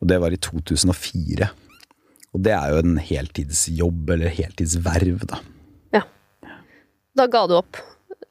[0.00, 1.50] Og det var i 2004.
[2.34, 5.38] Og det er jo en heltidsjobb, eller heltidsverv, da.
[5.96, 6.02] Ja.
[7.16, 7.76] Da ga du opp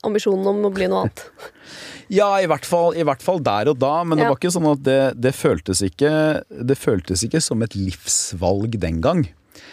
[0.05, 1.23] ambisjonen om å bli noe annet.
[2.13, 4.69] Ja, i hvert fall, i hvert fall der og da, men det var ikke sånn
[4.69, 6.11] at det, det, føltes ikke,
[6.47, 9.25] det føltes ikke som et livsvalg den gang.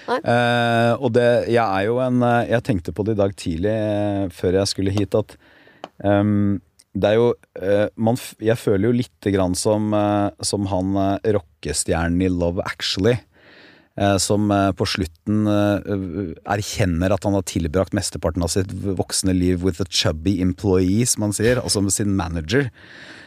[0.04, 3.72] Eh, og det, jeg er jo en eh, Jeg tenkte på det i dag tidlig
[3.72, 5.32] eh, før jeg skulle hit, at
[6.04, 6.60] um,
[6.92, 7.30] det er jo
[7.96, 9.88] man, Jeg føler jo lite grann som,
[10.46, 10.92] som han
[11.24, 13.16] rockestjernen i Love Actually.
[14.00, 19.34] Eh, Som eh, på slutten eh, erkjenner at han har tilbrakt mesteparten av sitt voksne
[19.36, 22.70] liv with a chubby employee, som han sier, altså med sin manager.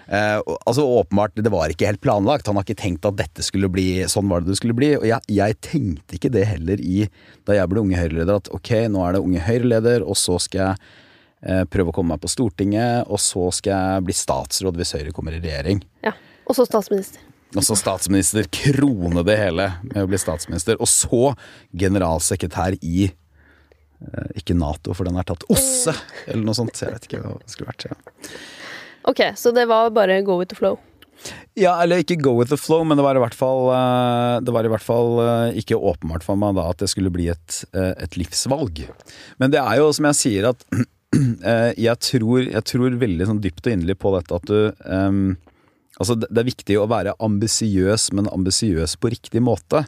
[0.08, 2.47] Altså åpenbart, Det var ikke helt planlagt.
[2.47, 4.93] Han har ikke tenkt at dette skulle bli sånn var det det skulle bli.
[4.95, 7.10] Og jeg, jeg tenkte ikke det heller i
[7.43, 10.63] da jeg ble Unge Høyre-leder, at ok, nå er det Unge Høyre-leder, og så skal
[10.63, 15.12] jeg prøve å komme meg på Stortinget, og så skal jeg bli statsråd hvis Høyre
[15.12, 15.84] kommer i regjering.
[16.08, 16.15] Ja.
[16.47, 17.26] Og så statsminister.
[17.55, 20.79] Og så statsminister, krone det hele med å bli statsminister.
[20.83, 21.31] Og så
[21.71, 25.95] generalsekretær i eh, ikke Nato, for den er tatt OSSE,
[26.27, 26.81] eller noe sånt.
[26.83, 27.88] Jeg vet ikke hva det skulle vært.
[27.88, 28.27] Ja.
[29.07, 30.75] Ok, så det var bare go with the flow.
[31.57, 34.53] Ja, eller ikke go with the flow, men det var i hvert fall, eh, det
[34.53, 37.63] var i hvert fall eh, ikke åpenbart for meg da at det skulle bli et,
[37.73, 38.83] et livsvalg.
[39.41, 40.67] Men det er jo som jeg sier at
[41.88, 44.57] jeg tror, jeg tror veldig sånn dypt og inderlig på dette at du
[44.91, 45.38] ehm,
[45.97, 49.79] Altså det er viktig å være ambisiøs, men ambisiøs på riktig måte.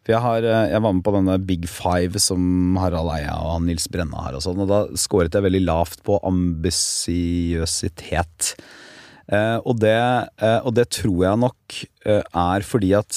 [0.00, 3.62] For jeg, har, eh, jeg var med på denne Big Five som Harald Eia og
[3.66, 8.38] Nils Brenna har og sånn, og da scoret jeg veldig lavt på ambisiøsitet.
[9.30, 11.60] Eh, og, eh, og det tror jeg nok
[12.08, 13.12] eh, er fordi at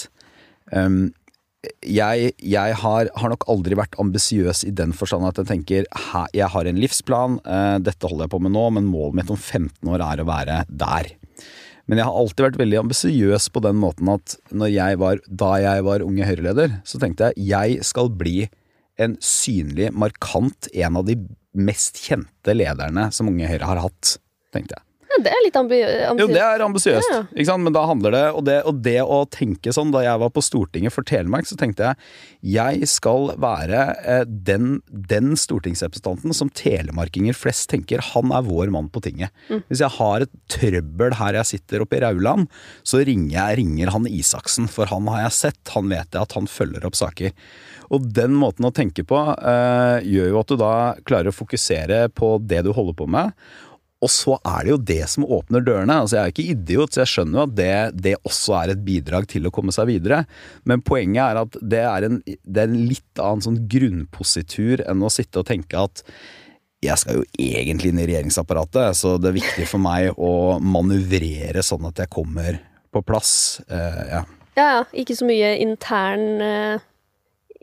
[0.76, 1.04] ehm,
[1.88, 5.88] jeg, jeg har, har nok aldri vært ambisiøs i den forstand at jeg tenker
[6.36, 9.40] jeg har en livsplan, eh, dette holder jeg på med nå, men målet mitt om
[9.40, 11.14] 15 år er å være der.
[11.90, 14.38] Men jeg har alltid vært veldig ambisiøs på den måten at
[14.72, 18.48] jeg var, da jeg var Unge Høyre-leder, så tenkte jeg jeg skal bli
[19.02, 21.18] en synlig, markant, en av de
[21.54, 24.16] mest kjente lederne som Unge Høyre har hatt,
[24.56, 24.86] tenkte jeg.
[25.14, 26.20] Ja, det er litt ambi ambisiøst.
[26.24, 27.12] Jo, det er ambisiøst,
[27.46, 27.58] Ja.
[27.58, 30.42] men da handler det og, det og det å tenke sånn Da jeg var på
[30.42, 31.96] Stortinget for Telemark, så tenkte jeg
[32.44, 38.90] jeg skal være eh, den, den stortingsrepresentanten som telemarkinger flest tenker han er vår mann
[38.92, 39.32] på tinget.
[39.70, 42.50] Hvis jeg har et trøbbel her jeg sitter oppe i Rauland,
[42.84, 46.36] så ringer jeg ringer han Isaksen, for han har jeg sett, han vet jeg at
[46.36, 47.32] han følger opp saker.
[47.96, 50.74] Og den måten å tenke på eh, gjør jo at du da
[51.08, 53.32] klarer å fokusere på det du holder på med.
[54.04, 56.02] Og så er det jo det som åpner dørene.
[56.04, 58.86] Altså Jeg er ikke idiot, så jeg skjønner jo at det, det også er et
[58.86, 60.24] bidrag til å komme seg videre.
[60.68, 65.04] Men poenget er at det er en, det er en litt annen sånn grunnpositur enn
[65.04, 66.04] å sitte og tenke at
[66.84, 71.64] jeg skal jo egentlig inn i regjeringsapparatet, så det er viktig for meg å manøvrere
[71.64, 72.60] sånn at jeg kommer
[72.94, 73.62] på plass.
[73.72, 74.24] Uh, ja.
[74.60, 74.72] Ja.
[74.92, 76.84] Ikke så mye intern eh,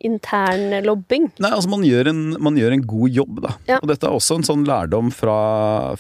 [0.07, 1.29] intern lobbing.
[1.43, 3.55] Nei, altså man gjør en, man gjør en god jobb, da.
[3.69, 3.81] Ja.
[3.81, 5.39] Og dette er også en sånn lærdom fra,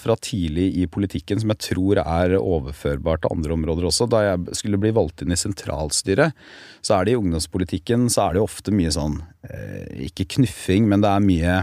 [0.00, 4.08] fra tidlig i politikken som jeg tror er overførbar til andre områder også.
[4.10, 6.36] Da jeg skulle bli valgt inn i sentralstyret,
[6.80, 11.04] så er det i ungdomspolitikken så er det ofte mye sånn eh, Ikke knuffing, men
[11.04, 11.60] det er mye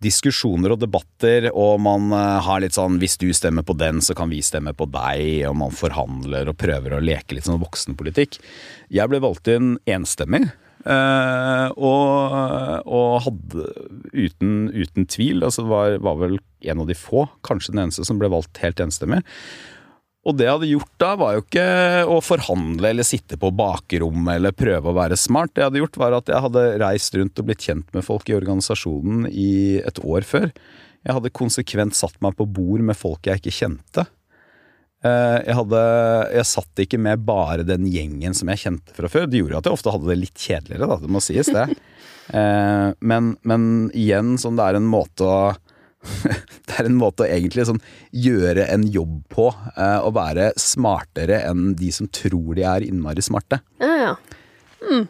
[0.00, 4.16] diskusjoner og debatter, og man eh, har litt sånn Hvis du stemmer på den, så
[4.16, 8.40] kan vi stemme på deg, og man forhandler og prøver å leke litt sånn voksenpolitikk.
[8.92, 10.48] Jeg ble valgt inn enstemmig.
[10.84, 13.66] Eh, og, og hadde
[14.14, 16.38] uten, uten tvil altså det var, var vel
[16.70, 19.22] en av de få, kanskje den eneste, som ble valgt helt enstemmig.
[20.28, 21.66] Og det jeg hadde gjort da, var jo ikke
[22.12, 25.54] å forhandle eller sitte på bakrommet eller prøve å være smart.
[25.54, 28.28] Det jeg hadde gjort, var at jeg hadde reist rundt og blitt kjent med folk
[28.28, 30.50] i organisasjonen i et år før.
[31.08, 34.04] Jeg hadde konsekvent satt meg på bord med folk jeg ikke kjente.
[35.04, 35.80] Eh, Jeg, hadde,
[36.36, 39.26] jeg satt ikke med bare den gjengen som jeg kjente fra før.
[39.30, 40.98] Det gjorde at jeg ofte hadde det litt kjedeligere, da.
[41.00, 41.66] Det må sies, det.
[42.30, 45.38] Eh, Men, men igjen, sånn det er en måte å
[46.22, 47.80] det er en måte å egentlig sånn
[48.14, 49.48] gjøre en jobb på.
[49.74, 53.58] eh, Å være smartere enn de som tror de er innmari smarte.
[53.82, 54.14] Ja, ja.
[54.86, 55.08] Mm.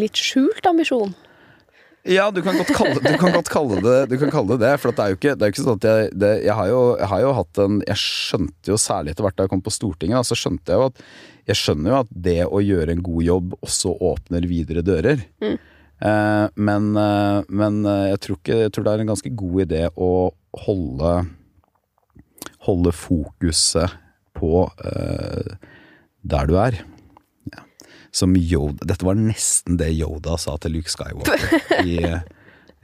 [0.00, 1.12] Litt skjult ambisjon.
[2.04, 4.72] Ja, du kan godt kalle, du kan godt kalle, det, du kan kalle det det.
[4.82, 6.68] For det er jo ikke, det er jo ikke sånn at jeg det, jeg, har
[6.68, 9.62] jo, jeg har jo hatt en Jeg skjønte jo særlig etter hvert da jeg kom
[9.64, 11.00] på Stortinget, da, så skjønte jeg jo at
[11.48, 15.24] Jeg skjønner jo at det å gjøre en god jobb også åpner videre dører.
[15.40, 19.64] Eh, men, eh, men eh, jeg, tror ikke, jeg tror det er en ganske god
[19.64, 20.12] idé å
[20.66, 21.14] holde
[22.64, 23.92] Holde fokuset
[24.36, 25.56] på eh,
[26.24, 26.78] der du er.
[28.14, 31.58] Som Yoda Dette var nesten det Yoda sa til Luke Skywalker
[31.90, 32.22] i eh,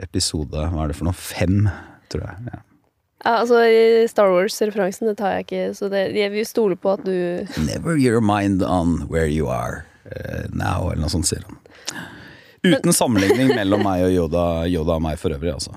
[0.03, 1.17] episode Hva er det for noe?
[1.17, 1.69] Fem,
[2.11, 2.51] tror jeg.
[2.51, 2.65] Ja.
[3.21, 6.95] Ja, altså i Star Wars-referansen, det tar jeg ikke, så det, jeg vil stole på
[6.95, 7.13] at du
[7.61, 11.59] Never your mind on where you are eh, now, eller noe sånt, sier han.
[12.65, 15.77] Uten sammenligning mellom meg og Yoda, Yoda og meg for øvrig, altså.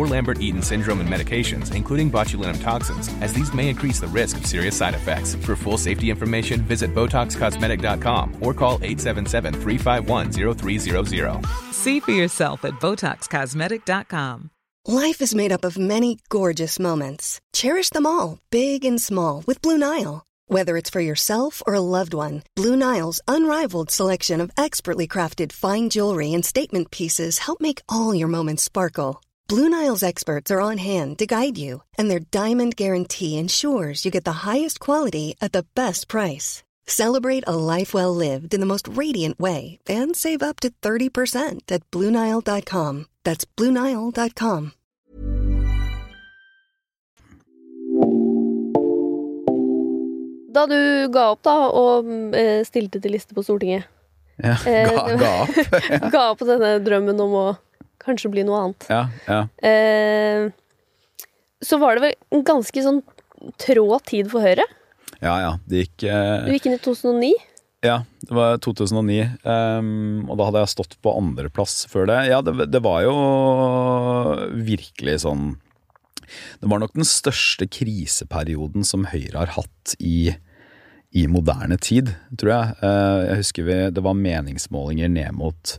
[0.01, 4.37] or Lambert Eaton syndrome and medications, including botulinum toxins, as these may increase the risk
[4.37, 5.35] of serious side effects.
[5.35, 11.45] For full safety information, visit BotoxCosmetic.com or call 877 351 0300.
[11.71, 14.49] See for yourself at BotoxCosmetic.com.
[14.87, 17.39] Life is made up of many gorgeous moments.
[17.53, 20.23] Cherish them all, big and small, with Blue Nile.
[20.47, 25.51] Whether it's for yourself or a loved one, Blue Nile's unrivaled selection of expertly crafted
[25.51, 29.21] fine jewelry and statement pieces help make all your moments sparkle.
[29.51, 34.11] Blue Nile's experts are on hand to guide you, and their diamond guarantee ensures you
[34.11, 36.63] get the highest quality at the best price.
[36.87, 41.69] Celebrate a life well lived in the most radiant way and save up to 30%
[41.69, 43.07] at BlueNile.com.
[43.25, 44.71] That's BlueNile.com.
[50.53, 50.77] Da du
[51.13, 53.87] ga opp da og eh, stilte til liste på Stortinget,
[54.41, 56.11] Ja, Eh, ga, ga opp.
[56.11, 57.45] ga opp denne drømmen om å
[58.03, 59.41] kanskje bli noe annet, Ja, ja.
[59.67, 60.49] eh,
[61.61, 63.01] så var det vel en ganske sånn
[63.61, 64.65] trå tid for Høyre.
[65.21, 65.51] ja, ja.
[65.69, 67.31] Det gikk eh, Du gikk inn i 2009.
[67.81, 72.19] Ja, det var 2009, Um, og da hadde jeg stått på andreplass før det.
[72.29, 73.13] Ja, det, det var jo
[74.61, 75.55] virkelig sånn
[76.61, 80.29] Det var nok den største kriseperioden som Høyre har hatt i,
[81.11, 82.75] i moderne tid, tror jeg.
[82.85, 85.73] Eh, jeg husker vi, det var meningsmålinger ned mot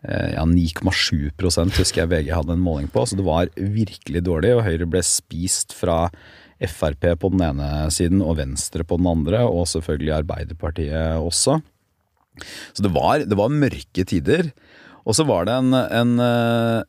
[0.00, 1.28] ja, 9,7
[1.76, 5.02] husker jeg VG hadde en måling på, så det var virkelig dårlig, og Høyre ble
[5.04, 6.06] spist fra
[6.60, 11.58] Frp på den ene siden og Venstre på den andre, og selvfølgelig Arbeiderpartiet også.
[12.72, 14.50] Så det var, det var mørke tider.
[15.08, 16.82] Og så var det en, en eh,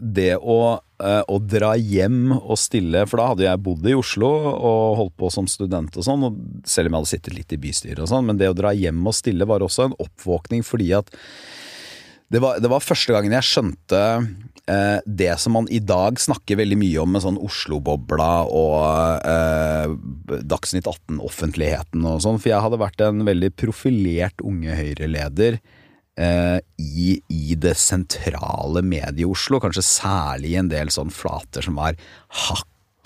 [0.00, 0.58] Det å,
[1.04, 5.16] eh, å dra hjem og stille For da hadde jeg bodd i Oslo og holdt
[5.20, 6.26] på som student og sånn,
[6.64, 9.04] selv om jeg hadde sittet litt i bystyret og sånn, men det å dra hjem
[9.04, 11.12] og stille var også en oppvåkning fordi at
[12.32, 14.00] det var, det var første gangen jeg skjønte
[14.66, 19.94] eh, det som man i dag snakker veldig mye om med sånn Oslo-bobla og eh,
[20.42, 22.40] Dagsnytt 18-offentligheten og sånn.
[22.42, 25.60] For jeg hadde vært en veldig profilert Unge Høyre-leder
[26.18, 29.62] eh, i, i det sentrale medie-Oslo.
[29.62, 31.94] Kanskje særlig i en del sånn flater som var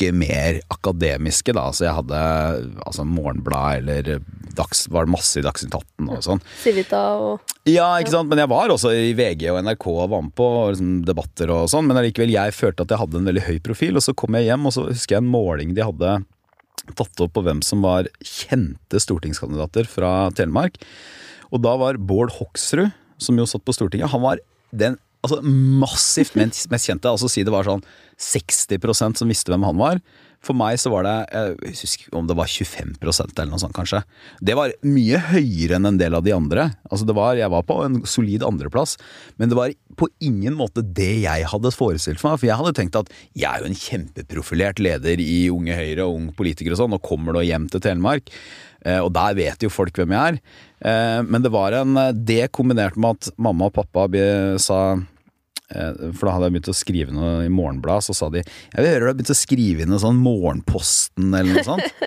[0.01, 1.71] hakket mer akademiske, da.
[1.73, 2.21] Så jeg hadde
[2.87, 4.21] altså Morgenblad eller
[4.57, 6.41] dags, var det masse i Dagsnytt 18 og sånn.
[6.63, 10.23] Civita og Ja, ikke sant, men jeg var også i VG og NRK og var
[10.23, 13.47] med på liksom, debatter og sånn, men allikevel jeg følte at jeg hadde en veldig
[13.47, 16.17] høy profil, og så kom jeg hjem, og så husker jeg en måling de hadde
[16.97, 20.81] tatt opp på hvem som var kjente stortingskandidater fra Telemark,
[21.53, 24.41] og da var Bård Hoksrud, som jo satt på Stortinget, han var
[24.73, 27.85] den altså, massivt mest kjente, altså si det var sånn
[28.21, 30.03] 60% som visste hvem han var.
[30.41, 34.01] For meg så var det jeg husker om det var 25% eller noe sånt, kanskje.
[34.41, 36.71] Det var mye høyere enn en del av de andre.
[36.89, 38.97] Altså det var, Jeg var på en solid andreplass,
[39.37, 42.39] men det var på ingen måte det jeg hadde forestilt meg.
[42.41, 46.17] For jeg hadde tenkt at jeg er jo en kjempeprofilert leder i Unge Høyre og
[46.17, 48.33] Ung Politiker og sånn, og kommer nå hjem til Telemark.
[48.81, 50.41] Eh, Og der vet jo folk hvem jeg er.
[50.81, 54.09] Eh, Men det var en Det kombinert med at mamma og pappa
[54.59, 55.05] sa Eh,
[55.71, 58.91] For da hadde jeg begynt å skrive noe i Morgenbladet, så sa de Jeg vil
[58.91, 62.01] høre du har begynt å skrive inn noe sånn Morgenposten eller noe sånt.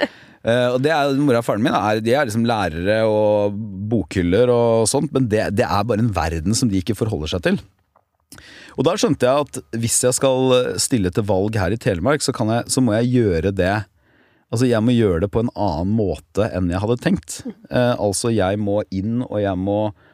[0.43, 3.55] uh, og det er Mora og faren min er, de er liksom lærere og
[3.91, 7.47] bokhyller og sånt, men det, det er bare en verden som de ikke forholder seg
[7.47, 7.63] til.
[8.73, 12.33] Og da skjønte jeg at hvis jeg skal stille til valg her i Telemark, så,
[12.35, 13.75] kan jeg, så må jeg gjøre det
[14.53, 17.39] Altså jeg må gjøre det på en annen måte enn jeg hadde tenkt.
[17.73, 20.11] Eh, altså jeg må inn, og jeg må eh,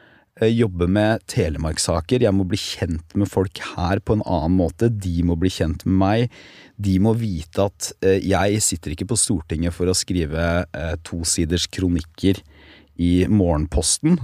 [0.48, 2.24] jobbe med telemarkssaker.
[2.24, 4.88] Jeg må bli kjent med folk her på en annen måte.
[4.88, 6.40] De må bli kjent med meg.
[6.80, 11.68] De må vite at eh, jeg sitter ikke på Stortinget for å skrive eh, tosiders
[11.68, 12.40] kronikker
[13.00, 14.20] i Morgenposten.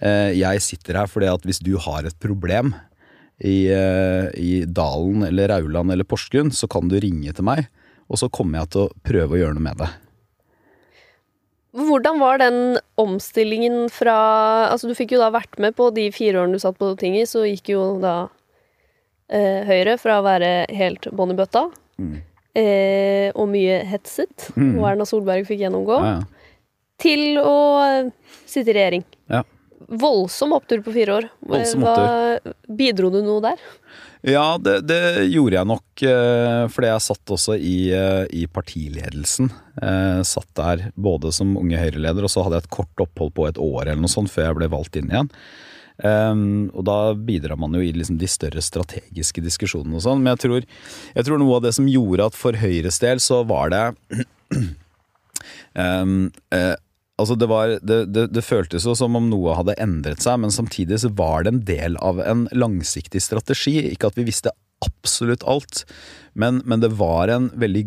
[0.00, 2.72] Eh, jeg sitter her fordi at hvis du har et problem
[3.40, 7.68] i, eh, i Dalen eller Rauland eller Porsgrunn, så kan du ringe til meg,
[8.08, 9.90] og så kommer jeg til å prøve å gjøre noe med det.
[11.76, 14.14] Hvordan var den omstillingen fra
[14.72, 17.28] Altså, du fikk jo da vært med på de fire årene du satt på tinget,
[17.30, 18.14] så gikk jo da
[19.30, 21.68] eh, Høyre fra å være helt bånn i bøtta
[22.58, 24.72] eh, og mye hetset, Mm.
[24.80, 26.54] og Erna Solberg fikk gjennomgå, Ja, ja.
[26.98, 27.54] til å
[27.86, 28.10] eh,
[28.50, 29.04] sitte i regjering.
[29.30, 29.44] Ja.
[29.90, 31.28] Voldsom opptur på fire år.
[31.46, 33.62] Voldsom Hva, bidro du noe der?
[34.26, 35.00] Ja, det, det
[35.32, 39.48] gjorde jeg nok, eh, fordi jeg satt også i, eh, i partiledelsen.
[39.80, 43.48] Jeg satt der både som unge Høyre-leder, og så hadde jeg et kort opphold på
[43.48, 45.32] et år eller noe sånt før jeg ble valgt inn igjen.
[46.00, 50.22] Um, og da bidrar man jo i liksom de større strategiske diskusjonene og sånn.
[50.22, 50.68] Men jeg tror,
[51.16, 53.82] jeg tror noe av det som gjorde at for Høyres del så var det
[55.76, 56.76] um, eh,
[57.20, 60.54] Altså det, var, det, det, det føltes jo som om noe hadde endret seg, men
[60.54, 63.76] samtidig så var det en del av en langsiktig strategi.
[63.92, 64.54] Ikke at vi visste
[64.84, 65.84] absolutt alt,
[66.32, 67.84] men, men det var en veldig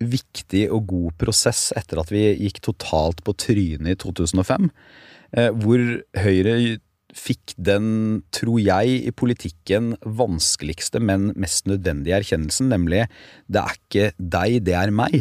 [0.00, 4.70] viktig og god prosess etter at vi gikk totalt på trynet i 2005,
[5.36, 5.82] eh, hvor
[6.16, 6.54] Høyre
[7.16, 13.04] fikk den, tror jeg, i politikken vanskeligste, men mest nødvendige erkjennelsen, nemlig
[13.50, 15.16] det er ikke deg, det er meg.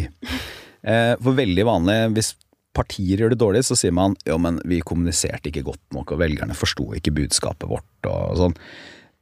[0.85, 2.33] Eh, For veldig vanlig, hvis
[2.79, 6.21] partier gjør det dårlig, så sier man jo, men vi kommuniserte ikke godt nok, og
[6.23, 8.55] velgerne forsto ikke budskapet vårt og sånn.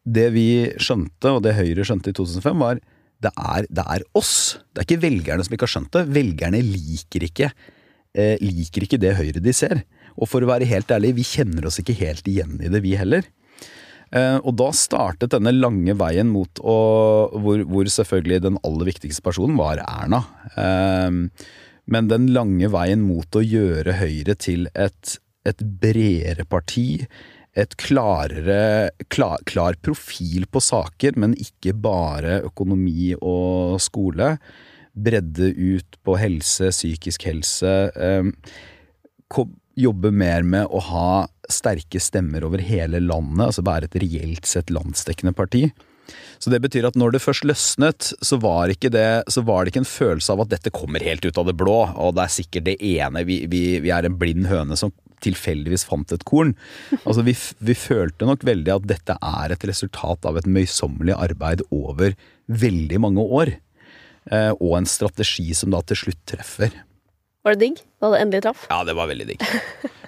[0.07, 0.47] Det vi
[0.79, 2.79] skjønte, og det Høyre skjønte i 2005, var
[3.23, 4.59] det er, det er oss.
[4.71, 6.03] Det er ikke velgerne som ikke har skjønt det.
[6.13, 7.49] Velgerne liker ikke,
[8.13, 9.81] eh, liker ikke det Høyre de ser.
[10.17, 12.95] Og for å være helt ærlig, vi kjenner oss ikke helt igjen i det, vi
[12.99, 13.25] heller.
[14.15, 16.77] Eh, og da startet denne lange veien mot å
[17.33, 20.23] hvor, hvor selvfølgelig den aller viktigste personen var Erna.
[21.87, 27.07] Men den lange veien mot å gjøre Høyre til et, et bredere parti,
[27.57, 34.35] et klarere klar, klar profil på saker, men ikke bare økonomi og skole.
[34.97, 37.73] Bredde ut på helse, psykisk helse.
[37.95, 39.41] Eh,
[39.77, 41.09] jobbe mer med å ha
[41.49, 45.67] sterke stemmer over hele landet, altså være et reelt sett landsdekkende parti.
[46.37, 49.73] Så det betyr at når det først løsnet, så var, ikke det, så var det
[49.73, 52.35] ikke en følelse av at dette kommer helt ut av det blå, og det er
[52.37, 54.93] sikkert det ene, vi, vi, vi er en blind høne som
[55.25, 56.53] tilfeldigvis fant et korn.
[56.99, 57.33] Altså vi,
[57.65, 62.13] vi følte nok veldig at dette er et resultat av et møysommelig arbeid over
[62.47, 63.55] veldig mange år.
[64.29, 66.75] Eh, og en strategi som da til slutt treffer.
[67.47, 68.65] Var det digg da det endelig traff?
[68.69, 69.45] Ja, det var veldig digg.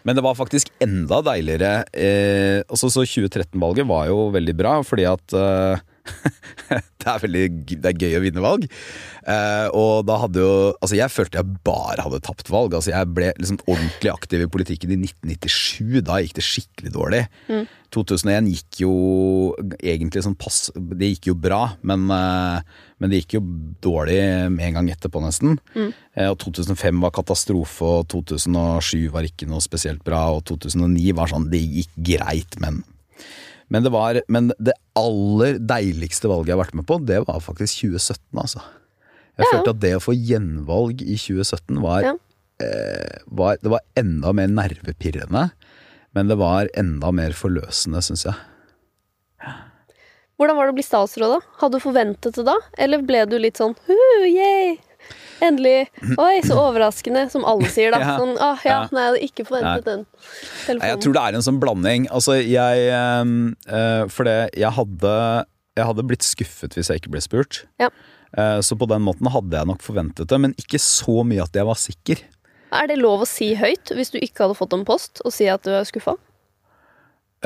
[0.07, 5.05] Men det var faktisk enda deiligere eh, altså, Så 2013-valget var jo veldig bra, fordi
[5.07, 5.81] at eh,
[6.69, 7.45] det, er veldig,
[7.81, 8.65] det er gøy å vinne valg.
[9.29, 12.73] Eh, og da hadde jo Altså, jeg følte jeg bare hadde tapt valg.
[12.77, 15.99] Altså, jeg ble liksom ordentlig aktiv i politikken i 1997.
[16.07, 17.23] Da gikk det skikkelig dårlig.
[17.95, 18.91] 2001 gikk jo
[19.81, 22.61] egentlig sånn pass Det gikk jo bra, men, eh,
[23.01, 23.43] men det gikk jo
[23.81, 24.19] dårlig
[24.53, 25.57] med en gang etterpå, nesten.
[26.13, 31.33] Eh, Og 2005 var katastrofe, og 2007 var ikke noe spesielt bra, og 2009 var
[31.33, 32.83] sånn Det gikk greit, men
[33.69, 37.39] men det, var, men det aller deiligste valget jeg har vært med på, det var
[37.45, 38.61] faktisk 2017, altså.
[39.39, 39.51] Jeg Ja.
[39.53, 42.13] følte at det å få gjenvalg i 2017 var, Ja.
[42.59, 45.51] eh, var Det var enda mer nervepirrende,
[46.13, 48.35] men det var enda mer forløsende, syns jeg.
[50.39, 51.39] Hvordan var det å bli statsråd, da?
[51.59, 52.55] Hadde du forventet det da?
[52.77, 54.77] Eller ble du litt sånn yay!
[55.45, 55.87] Endelig.
[56.25, 58.01] Oi, så overraskende, som alle sier, da.
[58.19, 60.05] Sånn, ah, ja, nei, jeg hadde ikke forventet den
[60.65, 60.87] telefonen.
[60.91, 62.07] Jeg tror det er en sånn blanding.
[62.15, 65.13] Altså, jeg eh, For det, jeg hadde
[65.79, 67.63] Jeg hadde blitt skuffet hvis jeg ikke ble spurt.
[67.81, 67.91] Ja.
[68.37, 71.55] Eh, så på den måten hadde jeg nok forventet det, men ikke så mye at
[71.55, 72.25] jeg var sikker.
[72.75, 75.47] Er det lov å si høyt hvis du ikke hadde fått en post, og si
[75.49, 76.17] at du er skuffa?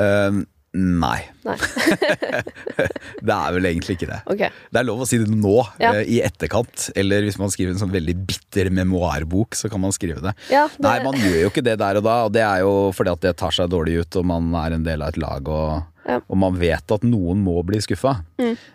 [0.02, 0.42] Eh,
[0.74, 1.20] nei.
[1.46, 1.54] Nei.
[3.24, 4.18] Det er vel egentlig ikke det.
[4.34, 4.50] Okay.
[4.72, 5.92] Det er lov å si det nå, Ja.
[5.94, 6.90] eh, i etterkant.
[6.98, 10.34] Eller hvis man skriver en sånn veldig bitter memoarbok, så kan man skrive det.
[10.50, 12.90] Ja, det- Nei, man gjør jo ikke det der og da, og det er jo
[12.92, 15.48] fordi at det tar seg dårlig ut, og man er en del av et lag,
[15.48, 16.20] og, Ja.
[16.28, 18.24] og man vet at noen må bli skuffa.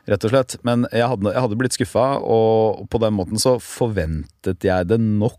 [0.08, 0.56] Rett og slett.
[0.64, 5.00] Men jeg hadde, jeg hadde blitt skuffa, og på den måten så forventet jeg det
[5.00, 5.38] nok.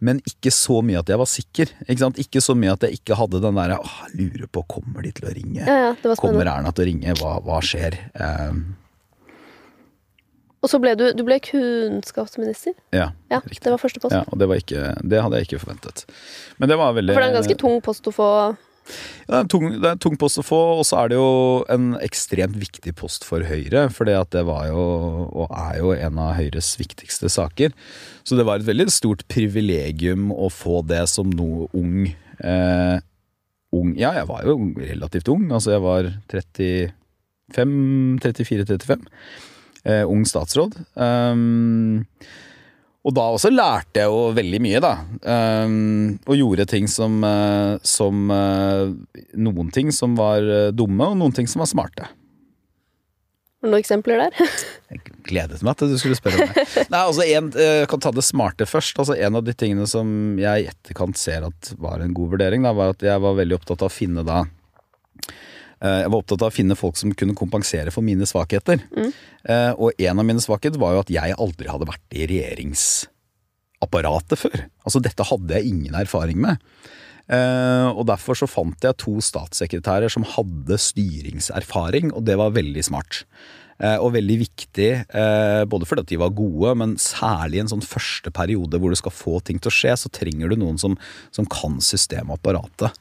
[0.00, 1.72] Men ikke så mye at jeg var sikker.
[1.86, 5.12] Ikke, ikke så mye at jeg ikke hadde den derre åh, lurer på kommer de
[5.16, 5.64] til å ringe.
[5.64, 6.46] Ja, ja, Kommer.
[6.46, 7.18] Erna til å ringe?
[7.20, 7.98] Hva, hva skjer?
[8.18, 8.64] Um...
[10.62, 12.76] Og så ble du, du ble kunnskapsminister.
[12.94, 14.14] ja, Ja, det var første post.
[14.14, 16.04] Ja, og det, var ikke, det hadde jeg ikke forventet.
[16.62, 18.28] Men det var veldig For det er en ganske tung post å få
[19.28, 21.30] Det er, tung, det er tung post å få, og så er det jo
[21.72, 23.90] en ekstremt viktig post for Høyre.
[23.94, 24.82] For det var jo,
[25.30, 27.70] og er jo, en av Høyres viktigste saker.
[28.26, 32.14] Så det var et veldig stort privilegium å få det som noe ung.
[32.42, 32.98] Eh,
[33.72, 35.52] ung Ja, jeg var jo relativt ung.
[35.54, 36.02] Altså jeg var
[37.54, 39.00] 35-34-35.
[39.82, 40.72] Eh, ung statsråd.
[40.94, 42.06] Um,
[43.02, 44.92] og da også lærte jeg jo veldig mye, da.
[45.26, 48.92] Um, og gjorde ting som, uh, som uh,
[49.34, 52.06] Noen ting som var uh, dumme, og noen ting som var smarte.
[53.62, 54.54] Noen eksempler der?
[54.92, 56.66] jeg gledet meg til du skulle spørre om det.
[56.94, 58.98] Nei, altså en, Jeg kan ta det smarte først.
[59.02, 62.66] Altså En av de tingene som jeg i etterkant ser at var en god vurdering,
[62.66, 64.44] da, var at jeg var veldig opptatt av å finne da
[65.82, 68.78] jeg var opptatt av å finne folk som kunne kompensere for mine svakheter.
[68.94, 69.10] Mm.
[69.82, 74.70] Og en av mine svakheter var jo at jeg aldri hadde vært i regjeringsapparatet før.
[74.86, 76.62] Altså dette hadde jeg ingen erfaring med.
[77.98, 83.24] Og derfor så fant jeg to statssekretærer som hadde styringserfaring, og det var veldig smart.
[83.80, 84.88] Og veldig viktig,
[85.66, 89.14] både fordi de var gode, men særlig i en sånn første periode hvor du skal
[89.14, 90.94] få ting til å skje, så trenger du noen som,
[91.34, 92.94] som kan systemapparatet.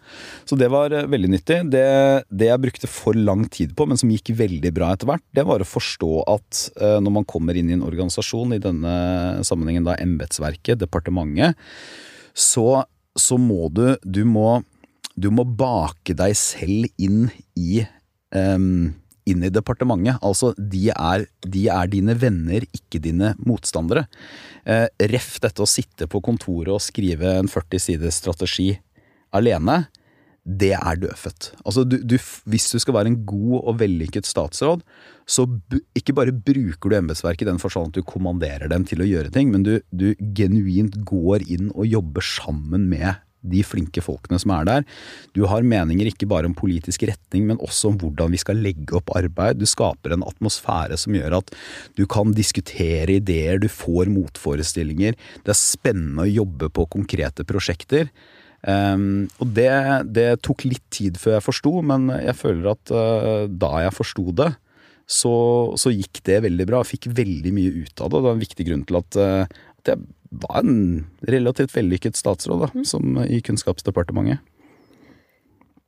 [0.49, 1.59] Så det var veldig nyttig.
[1.73, 1.83] Det,
[2.31, 5.45] det, jeg brukte for lang tid på, men som gikk veldig bra etter hvert, det
[5.47, 6.63] var å forstå at
[7.03, 8.95] når man kommer inn i en organisasjon, i denne
[9.47, 11.59] sammenhengen da embetsverket, departementet,
[12.33, 12.83] så,
[13.19, 14.61] så må du Du må,
[15.19, 17.27] du må bake deg selv inn
[17.59, 17.83] i
[18.31, 18.93] um,
[19.31, 20.19] inn i departementet.
[20.25, 24.05] Altså, de er, de er dine venner, ikke dine motstandere.
[24.65, 28.73] Eh, ref dette å sitte på kontoret og skrive en 40 siders strategi
[29.35, 29.85] alene.
[30.41, 31.51] Det er dødfødt.
[31.61, 32.15] Altså, du, du,
[32.49, 34.81] hvis du skal være en god og vellykket statsråd,
[35.29, 35.45] så
[35.97, 39.33] ikke bare bruker du embetsverket i den forstand at du kommanderer dem til å gjøre
[39.33, 44.53] ting, men du, du genuint går inn og jobber sammen med de flinke folkene som
[44.55, 44.87] er der.
[45.35, 48.95] Du har meninger ikke bare om politisk retning, men også om hvordan vi skal legge
[48.97, 49.61] opp arbeid.
[49.61, 51.53] Du skaper en atmosfære som gjør at
[51.97, 55.17] du kan diskutere ideer, du får motforestillinger.
[55.45, 58.11] Det er spennende å jobbe på konkrete prosjekter.
[58.61, 59.71] Um, og det,
[60.13, 64.27] det, tok litt tid før jeg forsto, men jeg føler at uh, da jeg forsto
[64.37, 64.51] det,
[65.11, 65.33] så,
[65.81, 66.83] så, gikk det veldig bra.
[66.83, 68.19] Jeg fikk veldig mye ut av det.
[68.19, 72.65] Det var en viktig grunn til at, uh, at jeg var en relativt vellykket statsråd
[72.65, 72.85] da, mm.
[72.87, 74.39] som i Kunnskapsdepartementet.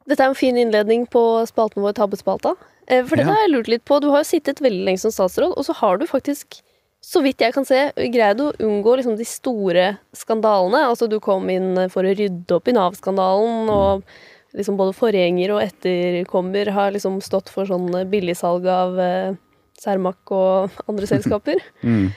[0.10, 2.58] Dette er en fin innledning på spalten vår Tabbespalta.
[2.88, 3.38] Eh, for dette ja.
[3.38, 4.02] har jeg lurt litt på.
[4.04, 6.60] Du har jo sittet veldig lenge som statsråd, og så har du faktisk,
[7.04, 9.88] så vidt jeg kan se, greid å unngå liksom de store
[10.18, 10.84] skandalene.
[10.90, 13.74] Altså du kom inn for å rydde opp i Nav-skandalen, mm.
[13.74, 19.42] og liksom både forgjenger og etterkommer har liksom stått for sånn billigsalg av eh,
[19.80, 21.64] Cermaq og andre selskaper.
[21.82, 22.10] mm.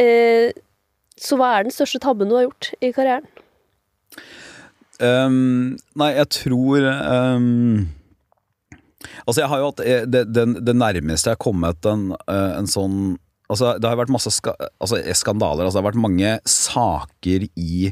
[0.00, 0.48] eh,
[1.20, 3.26] så hva er den største tabben du har gjort i karrieren?
[5.02, 7.88] Um, nei, jeg tror um,
[9.26, 12.52] Altså, jeg har jo hatt eh, det, det, det nærmeste jeg har kommet en, eh,
[12.60, 12.98] en sånn
[13.50, 15.66] Altså, det har vært masse ska, altså, skandaler.
[15.66, 17.90] Altså, det har vært mange saker i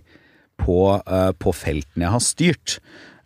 [0.62, 2.76] på, uh, på feltene jeg har styrt.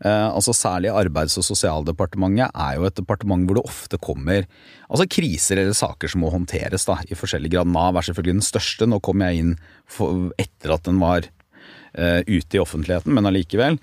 [0.05, 4.45] Uh, altså Særlig Arbeids- og sosialdepartementet er jo et departement hvor det ofte kommer
[4.91, 7.71] altså kriser eller saker som må håndteres da, i forskjellig grad.
[7.73, 8.89] Nav er selvfølgelig den største.
[8.91, 9.55] Nå kom jeg inn
[9.89, 13.81] for, etter at den var uh, ute i offentligheten, men allikevel.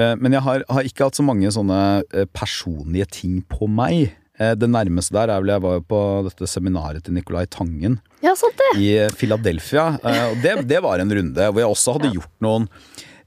[0.00, 1.82] Uh, men jeg har, har, ikke hatt så mange sånne
[2.32, 4.16] personlige ting på meg.
[4.40, 8.56] Det nærmeste der er vel jeg var på dette seminaret til Nicolai Tangen ja, sant
[8.56, 8.70] det.
[8.80, 9.98] i Philadelphia.
[10.00, 12.64] Og det, det var en runde hvor jeg også hadde gjort noen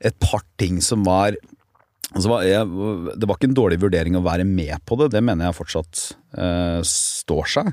[0.01, 1.37] et par ting som var
[2.13, 2.65] Altså, jeg,
[3.17, 6.03] det var ikke en dårlig vurdering å være med på det, det mener jeg fortsatt
[6.37, 7.71] eh, står seg.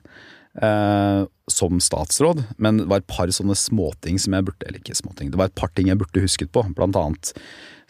[0.60, 4.96] Eh, som statsråd, men det var et par sånne småting som jeg burde Eller ikke
[4.98, 6.64] småting, det var et par ting jeg burde husket på.
[6.74, 7.30] Blant annet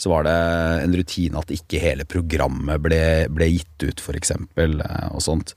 [0.01, 0.35] så var det
[0.85, 3.01] en rutine at ikke hele programmet ble,
[3.33, 5.55] ble gitt ut, for eksempel, eh, og sånt.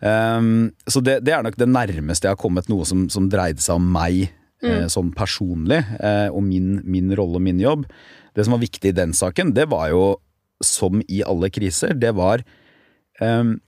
[0.00, 3.62] Um, så det, det, er nok det nærmeste jeg har kommet noe som, som dreide
[3.62, 4.90] seg om meg eh, mm.
[4.94, 7.86] sånn personlig, eh, og min, min rolle og min jobb.
[8.34, 10.04] Det som var viktig i den saken, det var jo
[10.64, 12.44] som i alle kriser, det var
[13.20, 13.58] um,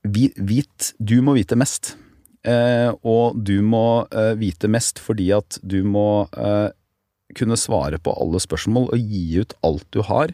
[0.00, 1.94] Vit Du må vite mest.
[2.40, 6.72] Uh, og du må uh, vite mest fordi at du må uh,
[7.36, 10.32] kunne svare på alle spørsmål og gi ut alt du har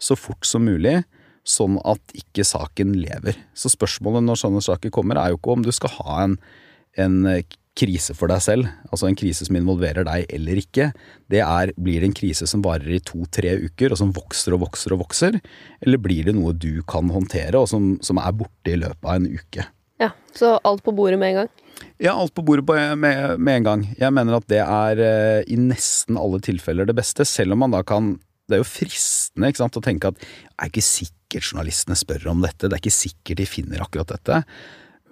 [0.00, 1.02] så fort som mulig,
[1.44, 3.36] sånn at ikke saken lever.
[3.52, 6.38] Så spørsmålet når sånne saker kommer, er jo ikke om du skal ha en,
[6.96, 7.18] en
[7.78, 10.90] krise for deg selv, altså en krise som involverer deg eller ikke,
[11.30, 14.64] det er blir det en krise som varer i to-tre uker, og som vokser og
[14.66, 15.38] vokser og vokser,
[15.80, 19.20] eller blir det noe du kan håndtere, og som, som er borte i løpet av
[19.20, 19.66] en uke?
[20.00, 21.50] Ja, Så alt på bordet med en gang?
[22.00, 23.86] Ja, alt på bordet med, med en gang.
[24.00, 27.76] Jeg mener at det er uh, i nesten alle tilfeller det beste, selv om man
[27.76, 28.14] da kan
[28.50, 32.32] det er jo fristende ikke sant, å tenke at det er ikke sikkert journalistene spør
[32.32, 34.40] om dette, det er ikke sikkert de finner akkurat dette.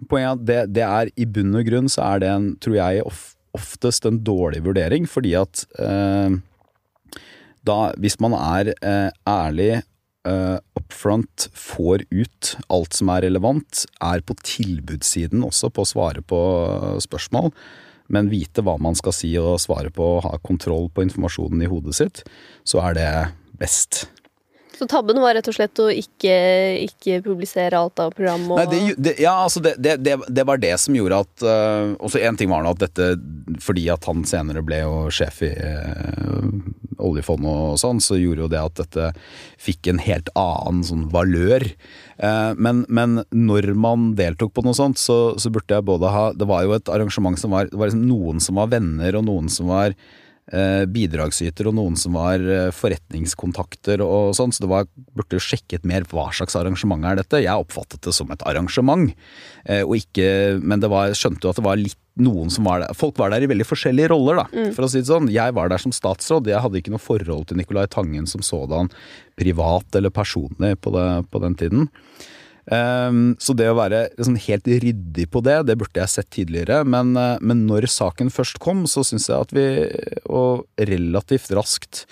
[0.07, 3.03] Poenget at det, det er i bunn og grunn så er det en, tror jeg,
[3.09, 3.25] of,
[3.59, 6.39] oftest en dårlig vurdering, fordi at eh,
[7.67, 9.81] da, hvis man er eh, ærlig
[10.29, 16.25] uh, upfront får ut alt som er relevant, er på tilbudssiden også på å svare
[16.25, 16.41] på
[17.05, 17.53] spørsmål,
[18.13, 21.99] men vite hva man skal si og svare på ha kontroll på informasjonen i hodet
[21.99, 22.23] sitt,
[22.65, 23.11] så er det
[23.61, 24.07] best.
[24.79, 26.35] Så tabben var rett og slett å ikke,
[26.85, 28.45] ikke publisere alt av program?
[28.47, 28.61] Og...
[28.61, 32.39] Nei, det, det, ja, altså det, det, var det som gjorde at uh, Også én
[32.39, 33.09] ting var nå at dette
[33.65, 36.47] Fordi at han senere ble jo sjef i uh,
[36.99, 39.11] oljefondet og sånn, så gjorde jo det at dette
[39.63, 41.63] fikk en helt annen sånn valør.
[42.19, 46.25] Uh, men, men, når man deltok på noe sånt, så, så, burde jeg både ha
[46.35, 49.27] Det var jo et arrangement som var Det var liksom noen som var venner, og
[49.29, 49.95] noen som var
[50.89, 54.87] bidragsyter og noen som var eh, forretningskontakter og sånn, så det var,
[55.17, 57.43] burde jo sjekket mer hva slags arrangement er dette.
[57.45, 59.13] Jeg oppfattet det som et arrangement,
[59.65, 60.29] eh, og ikke
[60.63, 63.31] Men det var, skjønte jo at det var litt noen som var der Folk var
[63.31, 64.73] der i veldig forskjellige roller, da, mm.
[64.77, 65.29] for å si det sånn.
[65.33, 68.91] Jeg var der som statsråd, jeg hadde ikke noe forhold til Nicolai Tangen som sådan
[69.39, 71.87] privat eller personlig på, det, på den tiden.
[72.69, 76.83] Um, så det å være liksom helt ryddig på det, det burde jeg sett tidligere.
[76.85, 79.67] Men, uh, men når saken først kom, så syns jeg at vi
[80.29, 82.05] og relativt raskt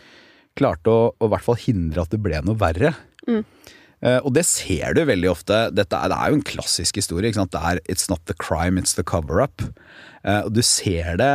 [0.56, 2.94] klarte å, å, i hvert fall hindre at det ble noe verre.
[3.28, 3.42] Mm.
[4.00, 5.60] Uh, og det ser du veldig ofte.
[5.76, 7.36] Dette er, det er jo en klassisk historie.
[7.36, 9.68] Det er 'it's not the crime, it's the cover-up'.
[10.24, 11.34] Uh, og du ser det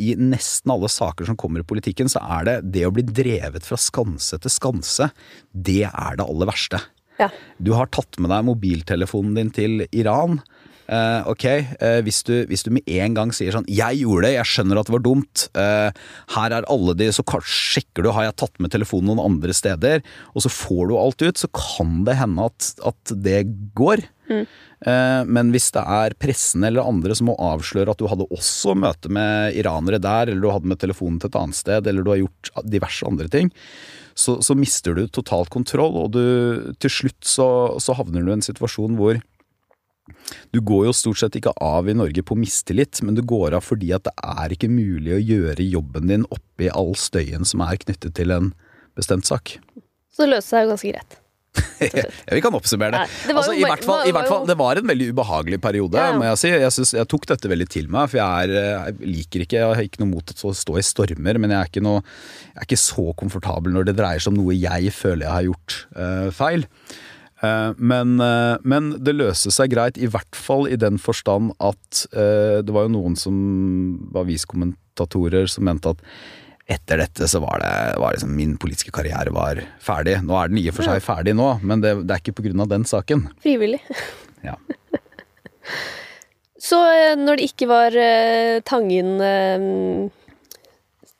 [0.00, 3.68] i nesten alle saker som kommer i politikken, så er det det å bli drevet
[3.68, 5.12] fra skanse til skanse,
[5.52, 6.80] det er det aller verste.
[7.20, 7.28] Ja.
[7.58, 10.40] Du har tatt med deg mobiltelefonen din til Iran.
[10.92, 11.44] Uh, ok,
[11.78, 14.80] uh, hvis, du, hvis, du, med en gang sier sånn 'Jeg gjorde det, jeg skjønner
[14.80, 15.44] at det var dumt'.
[15.56, 15.88] Uh,
[16.34, 20.02] her er alle de Så sjekker du har jeg tatt med telefonen noen andre steder,
[20.34, 23.46] og så får du alt ut, så kan det hende at, at det
[23.78, 24.04] går.
[24.28, 24.46] Mm.
[25.28, 29.10] Men hvis det er pressen eller andre som må avsløre at du hadde også møte
[29.12, 32.22] med iranere der, eller du hadde med telefonen til et annet sted, eller du har
[32.22, 33.52] gjort diverse andre ting,
[34.14, 36.24] så, så mister du totalt kontroll, og du,
[36.82, 37.46] til slutt så,
[37.82, 39.20] så havner du i en situasjon hvor
[40.52, 43.64] du går jo stort sett ikke av i Norge på mistillit, men du går av
[43.64, 47.80] fordi at det er ikke mulig å gjøre jobben din oppi all støyen som er
[47.84, 48.52] knyttet til en
[48.98, 49.56] bestemt sak.
[50.12, 51.21] Så det løser seg jo ganske greit?
[51.82, 53.16] ja, vi kan oppsummere det.
[53.26, 56.12] det altså, i, hvert fall, i, hvert fall, det var en veldig ubehagelig periode, ja,
[56.12, 56.18] ja.
[56.18, 56.52] må jeg si.
[56.54, 59.76] Jeg, synes, jeg, tok dette veldig til meg, for jeg, er, jeg, liker ikke Jeg
[59.76, 62.02] har ikke noe mot å stå i stormer, men jeg er, ikke noe,
[62.54, 65.48] jeg er ikke så komfortabel når det dreier seg om noe jeg føler jeg har
[65.50, 66.68] gjort uh, feil.
[67.42, 72.06] Uh, men, uh, men, det løste seg greit, i hvert fall i den forstand at
[72.12, 73.36] det var jo noen som
[74.14, 76.00] var viskommentatorer som mente at
[76.70, 80.18] etter dette så var det var liksom, Min politiske karriere var ferdig.
[80.26, 82.66] Nå er den i og for seg ferdig nå, men det, det er ikke pga.
[82.70, 83.26] den saken.
[83.42, 83.82] Frivillig.
[84.46, 84.56] Ja.
[86.68, 89.66] så eh, når det ikke var eh, Tangen eh,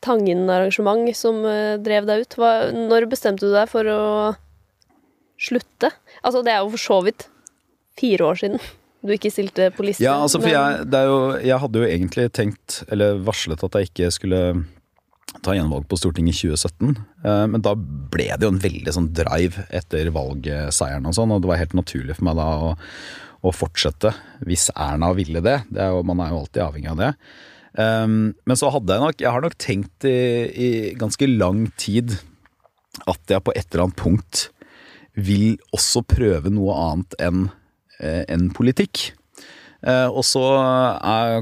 [0.02, 4.04] Tangen-arrangement som eh, drev deg ut, hva, når bestemte du deg for å
[5.42, 5.92] slutte?
[6.22, 7.28] Altså, det er jo for så vidt
[7.98, 8.62] fire år siden
[9.02, 10.04] du ikke stilte på listen.
[10.06, 14.10] Ja, altså, for jeg, jo, jeg hadde jo egentlig tenkt, eller varslet at jeg ikke
[14.14, 14.42] skulle
[15.40, 16.98] ta gjenvalg på Stortinget i 2017.
[17.24, 21.42] Eh, men da ble det jo en veldig sånn drive etter valgseieren og sånn, og
[21.42, 22.74] det var helt naturlig for meg da å,
[23.42, 24.12] å fortsette,
[24.46, 25.62] hvis Erna ville det.
[25.72, 27.14] det er jo, man er jo alltid avhengig av det.
[27.72, 30.18] Um, men så hadde jeg nok Jeg har nok tenkt i,
[30.52, 30.66] i
[31.00, 32.18] ganske lang tid
[33.08, 34.42] at jeg på et eller annet punkt
[35.16, 37.46] vil også prøve noe annet enn
[37.96, 39.14] eh, en politikk.
[39.80, 40.44] Eh, og så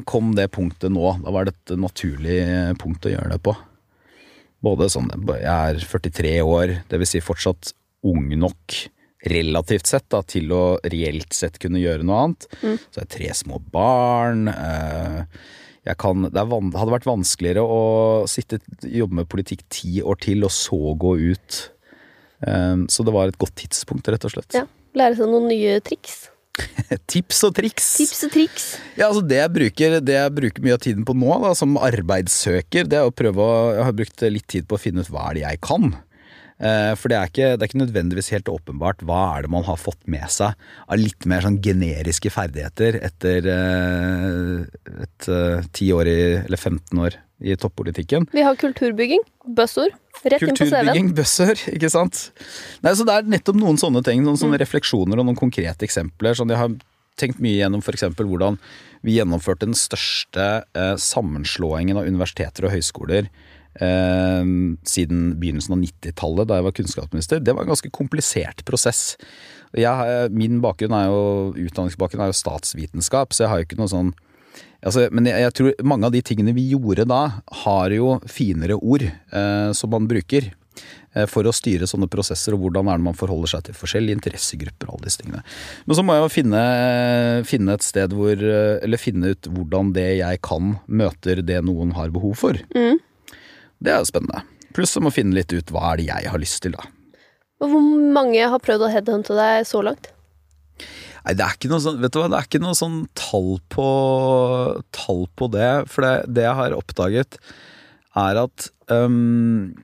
[0.07, 1.17] kom det punktet nå.
[1.25, 2.39] Da var det et naturlig
[2.79, 3.57] punkt å gjøre det på.
[4.65, 5.09] Både sånn
[5.41, 7.15] Jeg er 43 år, dvs.
[7.15, 7.73] Si fortsatt
[8.07, 8.77] ung nok
[9.31, 12.47] relativt sett da, til å reelt sett kunne gjøre noe annet.
[12.63, 12.77] Mm.
[12.79, 14.49] Så jeg har tre små barn.
[14.53, 17.83] Eh, kan, det hadde vært vanskeligere å
[18.31, 21.61] sitte jobbe med politikk ti år til, og så gå ut.
[22.47, 24.57] Eh, så det var et godt tidspunkt, rett og slett.
[24.57, 24.67] Ja,
[24.99, 26.30] Lære seg noen nye triks.
[27.11, 27.87] Tips og triks.
[28.01, 28.69] Tips og triks.
[28.99, 31.79] Ja, altså det jeg, bruker, det jeg bruker mye av tiden på nå, da, som
[31.81, 35.13] arbeidssøker, det er å prøve å Jeg har brukt litt tid på å finne ut
[35.13, 35.93] hva er det jeg kan.
[36.61, 39.65] Eh, for det er, ikke, det er, ikke, nødvendigvis helt åpenbart hva er det man
[39.65, 40.53] har fått med seg
[40.85, 47.17] av litt mer sånn generiske ferdigheter etter eh, et eh, år i, eller 15 år
[47.41, 48.29] i toppolitikken.
[48.37, 49.25] Vi har kulturbygging.
[49.57, 49.97] Buzzord.
[50.21, 50.61] Rett inn på CV-en.
[50.61, 52.27] Kulturbygging, buzzord, ikke sant.
[52.85, 54.65] Nei, så Det er nettopp noen sånne ting, noen sånne mm.
[54.67, 56.37] refleksjoner og noen konkrete eksempler.
[56.37, 56.75] Sånn jeg har
[57.21, 58.05] tenkt mye gjennom f.eks.
[58.19, 58.61] hvordan
[59.07, 63.33] vi gjennomførte den største eh, sammenslåingen av universiteter og høyskoler
[63.75, 64.43] eh,
[64.89, 67.45] siden begynnelsen av 90-tallet, da jeg var kunnskapsminister.
[67.45, 69.15] Det var en ganske komplisert prosess.
[69.79, 71.21] Jeg, min bakgrunn er jo,
[71.69, 74.11] utdanningsbakgrunn er jo statsvitenskap, så jeg har jo ikke noe sånn
[74.83, 77.21] altså, Men jeg, jeg tror mange av de tingene vi gjorde da,
[77.65, 82.65] har jo finere ord eh, som man bruker eh, for å styre sånne prosesser, og
[82.65, 85.45] hvordan er det man forholder seg til forskjellige interessegrupper og alle disse tingene.
[85.87, 86.65] Men så må jeg jo finne,
[87.51, 91.95] finne et sted hvor eh, Eller finne ut hvordan det jeg kan, møter det noen
[91.99, 92.59] har behov for.
[93.81, 94.45] Det er jo spennende.
[94.77, 96.87] Pluss om må finne litt ut hva er det jeg har lyst til, da.
[97.61, 97.83] Hvor
[98.15, 100.13] mange har prøvd å headhunte deg så langt?
[100.81, 103.59] Nei, det er ikke noe sånn, vet du hva, det er ikke noe sånn tall
[103.73, 103.89] på,
[104.97, 105.73] tall på det.
[105.93, 107.37] For det, det jeg har oppdaget,
[108.21, 109.77] er at um,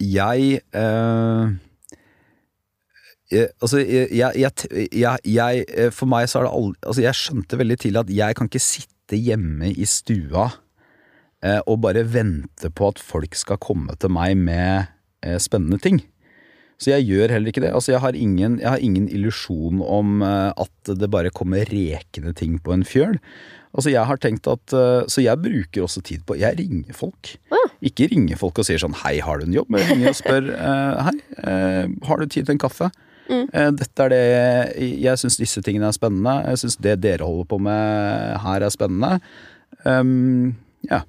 [0.00, 1.52] jeg uh,
[3.32, 7.58] jeg, altså, jeg, jeg, jeg, eh, For meg så er det aldri Altså, jeg skjønte
[7.58, 10.50] veldig tidlig at jeg kan ikke sitte hjemme i stua
[11.66, 14.86] og bare vente på at folk skal komme til meg med
[15.24, 16.00] eh, spennende ting.
[16.80, 17.72] Så jeg gjør heller ikke det.
[17.74, 22.34] Altså, jeg har ingen, jeg har ingen illusjon om eh, at det bare kommer rekende
[22.36, 23.16] ting på en fjøl.
[23.74, 27.32] Altså, jeg har tenkt at eh, Så jeg bruker også tid på Jeg ringer folk.
[27.84, 29.72] Ikke ringer folk og sier sånn Hei, har du en jobb?
[29.72, 32.90] Men jeg ringer og spør eh, Hei, eh, har du tid til en kaffe?
[33.24, 33.46] Mm.
[33.78, 36.34] Dette er det Jeg syns disse tingene er spennende.
[36.44, 39.16] Jeg syns det dere holder på med her er spennende.
[39.88, 40.52] Um,
[40.84, 41.00] ja.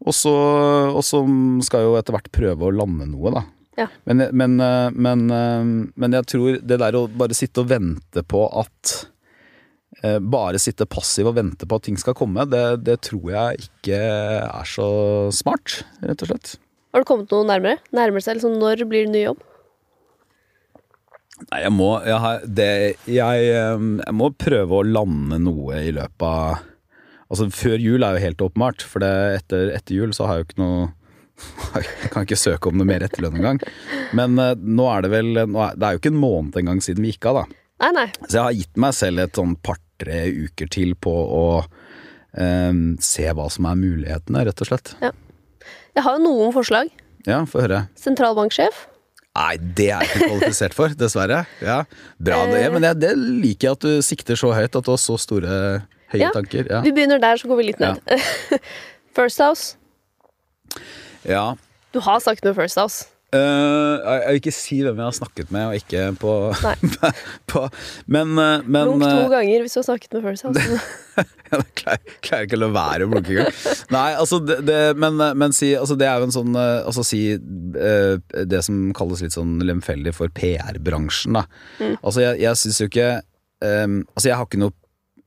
[0.00, 1.20] Og så og så
[1.66, 3.42] skal jeg jo etter hvert prøve å lande noe, da.
[3.78, 3.86] Ja.
[4.08, 4.56] Men, men,
[4.92, 8.94] men, men jeg tror det der å bare sitte og vente på at
[10.02, 13.68] eh, Bare sitte passiv og vente på at ting skal komme, det, det tror jeg
[13.68, 14.88] ikke er så
[15.32, 16.56] smart, rett og slett.
[16.90, 17.78] Har du kommet noe nærmere?
[17.94, 19.44] Nærmer seg liksom når blir det ny jobb?
[21.48, 22.72] Nei, jeg må, jeg, det,
[23.08, 26.66] jeg, eh, jeg må prøve å lande noe i løpet av
[27.30, 29.10] Altså, før jul er jo helt åpenbart, for det,
[29.40, 30.88] etter, etter jul så har jeg jo ikke noe
[31.78, 33.60] Jeg kan ikke søke om noe mer etterlønn engang.
[34.16, 37.06] Men eh, nå er det vel er, Det er jo ikke en måned engang siden
[37.06, 37.60] vi gikk av, da.
[37.80, 38.08] Nei, nei.
[38.26, 40.18] Så jeg har gitt meg selv et sånn par-tre
[40.50, 41.44] uker til på å
[42.36, 44.92] eh, se hva som er mulighetene, rett og slett.
[45.00, 46.92] Jeg har jo noen forslag.
[47.28, 47.86] Ja, få høre.
[48.00, 48.86] Sentralbanksjef.
[49.38, 51.44] Nei, det er jeg ikke kvalifisert for, dessverre.
[51.62, 51.84] Ja,
[52.18, 55.00] Bra det, men det, det liker jeg at du sikter så høyt, at du har
[55.00, 55.54] så store,
[56.12, 56.66] høye Ja, tanker.
[56.70, 56.82] Ja.
[56.86, 58.02] Vi begynner der, så går vi litt ned.
[59.16, 59.76] First House.
[61.26, 61.54] ja.
[61.90, 63.08] Du har snakket med First House.
[63.30, 66.32] Uh, jeg jeg vil ikke si hvem jeg har snakket med, og ikke på,
[67.52, 67.60] på
[68.10, 70.80] Men, uh, men Blunk to eh, ganger hvis du har snakket med First House.
[71.50, 73.54] Jeg klarer, klarer ikke å la være å blunke engang.
[73.90, 77.02] Nei, altså det, det, men, men si altså det er jo en sånn eh, Altså
[77.06, 81.44] si uh, det som kalles litt sånn lemfeldig for PR-bransjen, da.
[82.00, 83.08] Altså jeg, jeg syns jo ikke
[83.66, 84.74] um, Altså jeg har ikke noe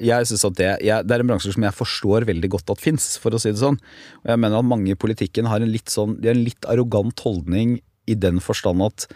[0.02, 2.82] jeg synes at det, jeg, det er en bransje som jeg forstår veldig godt at
[2.82, 3.78] fins, for å si det sånn.
[4.24, 6.70] Og jeg mener at mange i politikken har en litt sånn De har en litt
[6.70, 7.78] arrogant holdning
[8.10, 9.08] i den forstand at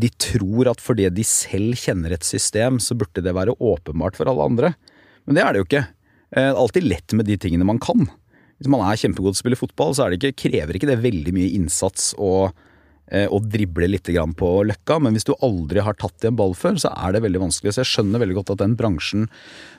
[0.00, 4.30] de tror at fordi de selv kjenner et system, så burde det være åpenbart for
[4.30, 4.72] alle andre.
[5.24, 5.84] Men det er det jo ikke.
[6.34, 8.08] Eh, Det er alltid lett med de tingene man kan.
[8.58, 11.54] Hvis man er kjempegod til å spille fotball, så ikke, krever ikke det veldig mye
[11.54, 12.50] innsats å,
[13.10, 16.54] eh, å drible litt på løkka, men hvis du aldri har tatt i en ball
[16.54, 17.74] før, så er det veldig vanskelig.
[17.74, 19.28] Så jeg skjønner veldig godt at den bransjen,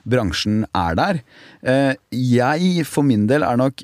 [0.04, 1.22] bransjen er der.
[1.62, 3.82] Eh, Jeg for min del er nok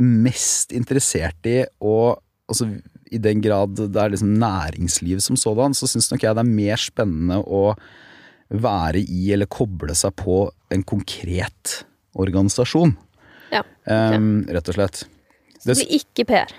[0.00, 2.68] mest interessert i å Altså
[3.10, 6.46] i den grad det er liksom næringsliv som sådan, så syns nok jeg det er
[6.46, 7.72] mer spennende å
[8.54, 11.80] være i eller koble seg på en konkret
[12.14, 12.94] organisasjon.
[13.50, 13.64] Ja.
[13.90, 15.02] Em, rett og slett.
[15.64, 16.54] Det blir ikke PR.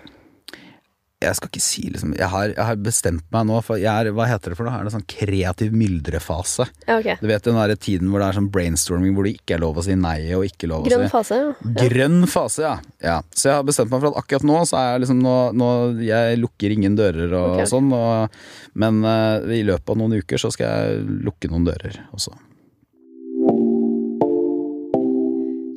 [1.28, 4.12] Jeg skal ikke si liksom Jeg har, jeg har bestemt meg nå for jeg er,
[4.16, 4.76] Hva heter det for noe?
[4.78, 6.68] Er det sånn kreativ myldrefase?
[6.88, 7.10] Ja, ok.
[7.22, 9.80] Du vet den der tiden hvor det er sånn brainstorming hvor det ikke er lov
[9.80, 11.40] å si nei og ikke lov å Grønn si fase.
[11.44, 11.76] Ja.
[11.78, 12.74] Grønn fase, ja.
[13.04, 13.18] ja.
[13.36, 15.70] Så jeg har bestemt meg for at akkurat nå så er jeg liksom nå, nå
[16.08, 17.68] Jeg lukker ingen dører og okay, okay.
[17.68, 18.42] og sånn, og,
[18.78, 22.36] men uh, i løpet av noen uker så skal jeg lukke noen dører også.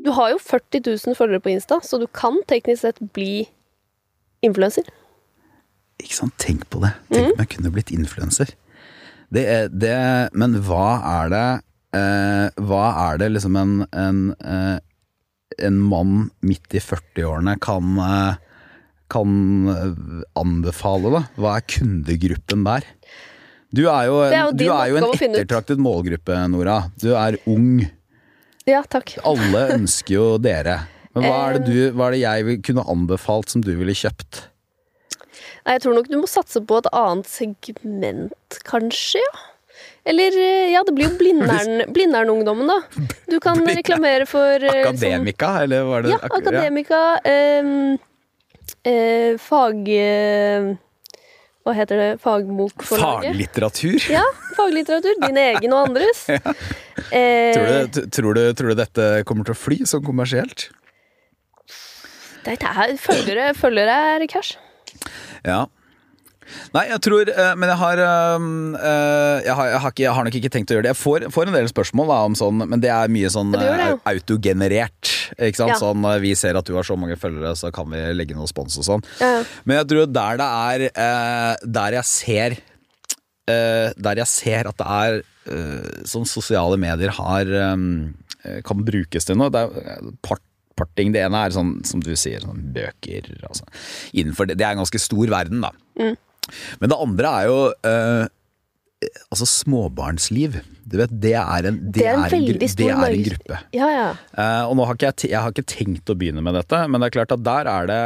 [0.04, 3.44] Du har jo 40 000 følgere på Insta, så du kan teknisk sett bli
[4.42, 4.88] influenser.
[6.02, 6.92] Ikke sant, tenk på det.
[7.12, 8.52] Tenk om jeg kunne blitt influenser.
[9.30, 9.96] Det er det
[10.34, 11.42] Men hva er det
[11.94, 14.78] eh, Hva er det liksom en en, eh,
[15.66, 18.34] en mann midt i 40-årene kan eh,
[19.10, 19.30] kan
[19.70, 19.94] eh,
[20.38, 21.22] anbefale, da?
[21.38, 22.86] Hva er kundegruppen der?
[23.74, 26.76] Du er jo, Det er jo du er jo en ettertraktet målgruppe, Nora.
[26.98, 27.80] Du er ung.
[28.66, 29.16] Ja, takk.
[29.26, 30.76] Alle ønsker jo dere.
[31.14, 31.66] Men hva er det, Eh.
[31.70, 34.44] du, hva er det jeg kunne anbefalt som du ville kjøpt?
[35.66, 39.46] Nei, jeg tror nok du må satse på et annet segment, kanskje, ja.
[40.08, 42.78] Eller eh, ja, det blir jo Blindern, Blindern-ungdommen, da.
[43.28, 47.00] Du kan reklamere for Akademika, sånn- Akademika, eller var det Ja, Akademika.
[47.24, 47.98] Ja.
[48.88, 49.88] eh, fag...
[49.96, 50.70] Eh,
[51.60, 52.06] hva heter det?
[52.24, 53.34] Fagbokforlaget?
[53.34, 53.98] Faglitteratur?
[54.10, 54.22] Ja,
[54.56, 55.18] faglitteratur.
[55.26, 56.22] Din egen og andres.
[56.32, 60.70] Eh, Tror, du, tror, du, tror du dette kommer til å fly sånn kommersielt?
[62.46, 64.54] det er følgere, følgere er cash.
[65.46, 65.66] Ja.
[66.74, 68.02] Nei, jeg tror eh, Men jeg har,
[68.36, 70.92] um, eh, jeg, har, jeg, har ikke, jeg har nok ikke tenkt å gjøre det.
[70.94, 73.66] Jeg får, får en del spørsmål da, om sånn, men det er mye sånn det,
[73.70, 75.12] eh, autogenerert.
[75.36, 75.74] Ikke sant?
[75.74, 75.78] Ja.
[75.80, 78.78] Sånn vi ser at du har så mange følgere, så kan vi legge noe spons
[78.80, 79.06] og sånn.
[79.20, 79.44] Ja.
[79.64, 80.84] Men jeg tror der det er
[81.62, 82.56] Der jeg ser
[83.46, 85.20] Der jeg ser at det er
[86.08, 89.52] Sånn sosiale medier har eh, Kan brukes til noe.
[89.52, 90.42] Det er part,
[90.78, 91.14] parting.
[91.14, 93.30] Det ene er sånn som du sier, sånn bøker.
[93.48, 93.68] Altså,
[94.12, 95.72] innenfor det, det er en ganske stor verden, da.
[96.00, 96.14] Mm.
[96.82, 98.28] Men det andre er jo eh,
[99.30, 100.58] Altså småbarnsliv.
[100.84, 103.60] Du vet, det er en, det Det er en er en, det er en gruppe.
[103.72, 104.08] Ja, ja.
[104.34, 107.00] Eh, og nå har ikke jeg, jeg har ikke tenkt å begynne med dette, men
[107.00, 108.02] det er klart at der er det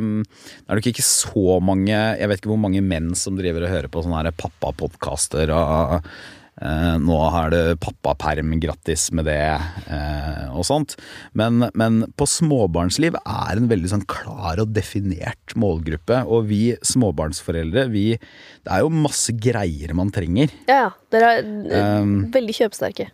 [0.00, 3.66] mm, Det er nok ikke så mange Jeg vet ikke hvor mange menn som driver
[3.66, 6.16] og hører på sånne pappapodkaster og eh,
[6.56, 9.58] nå har det pappaperm, grattis med det,
[9.92, 10.94] eh, og sånt.
[11.36, 16.22] Men, men på småbarnsliv er en veldig sånn klar og definert målgruppe.
[16.24, 20.54] Og vi småbarnsforeldre, vi Det er jo masse greier man trenger.
[20.70, 20.90] ja, ja.
[21.12, 23.10] Dere er eh, Um, veldig kjøpesterke.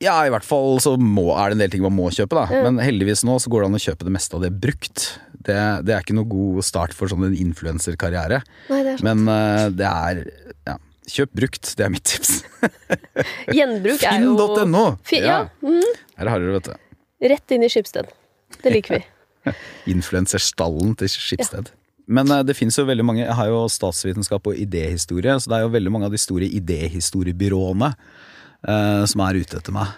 [0.00, 2.46] Ja, i hvert fall så må, er det en del ting man må kjøpe, da.
[2.48, 2.64] Ja.
[2.66, 5.06] Men heldigvis nå så går det an å kjøpe det meste av det brukt.
[5.32, 8.40] Det, det er ikke noe god start for sånn en influenserkarriere.
[8.72, 8.90] Er.
[9.04, 10.22] Men uh, det er
[10.68, 10.76] ja,
[11.10, 12.40] Kjøp brukt, det er mitt tips.
[13.56, 14.84] Gjenbruk er jo Finn.no!
[15.08, 15.40] Fi- ja.
[15.64, 15.84] mhm.
[16.20, 16.74] Her har dere, vet du.
[17.30, 18.08] Rett inn i Skipsted.
[18.62, 19.02] Det liker vi.
[19.94, 21.70] Influenserstallen til Skipsted.
[22.10, 25.58] Men eh, det finnes jo veldig mange Jeg har jo statsvitenskap og idéhistorie, så det
[25.60, 29.92] er jo veldig mange av de store idéhistoriebyråene uh, som er ute etter meg.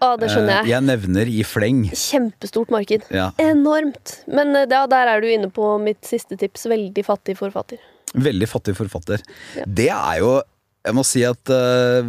[0.00, 0.70] Å, det skjønner Eh, jeg.
[0.72, 1.82] jeg nevner i fleng.
[1.92, 3.02] Kjempestort marked.
[3.12, 3.26] Ja.
[3.42, 4.14] Enormt.
[4.32, 6.64] Men ja, der er du inne på mitt siste tips.
[6.72, 7.76] Veldig fattig forfatter.
[8.18, 9.22] Veldig fattig forfatter.
[9.66, 10.40] Det er jo
[10.80, 12.06] Jeg må si at eh,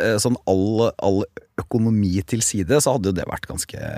[0.00, 1.18] eh, sånn all, all
[1.60, 3.90] økonomi til side, så hadde jo det vært ganske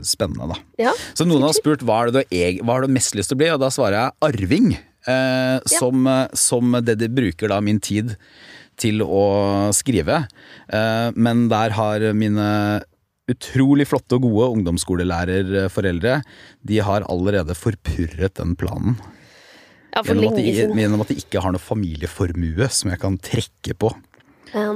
[0.00, 0.86] spennende, da.
[0.88, 0.94] Ja.
[1.12, 3.36] Så noen har spurt hva er det du, er, hva er det mest lyst til
[3.36, 4.70] å bli, og da svarer jeg arving.
[5.06, 8.16] Eh, som, eh, som det de bruker da min tid
[8.80, 10.24] til å skrive.
[10.68, 12.48] Uh, men der har mine
[13.30, 16.20] utrolig flotte og gode ungdomsskolelærerforeldre
[16.66, 18.98] De har allerede forpurret den planen.
[19.96, 23.16] Ja, for Gjennom at, de, gjennom at de ikke har noe familieformue som jeg kan
[23.24, 23.94] trekke på.
[24.52, 24.74] Ja.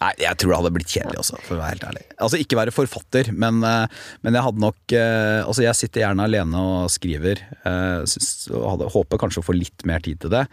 [0.00, 2.02] Nei, jeg tror det hadde blitt kjedelig også, for å være helt ærlig.
[2.24, 6.24] Altså ikke være forfatter, men, eh, men jeg hadde nok eh, Altså jeg sitter gjerne
[6.26, 7.42] alene og skriver.
[8.08, 10.46] Synes, og hadde, håper kanskje å få litt mer tid til det.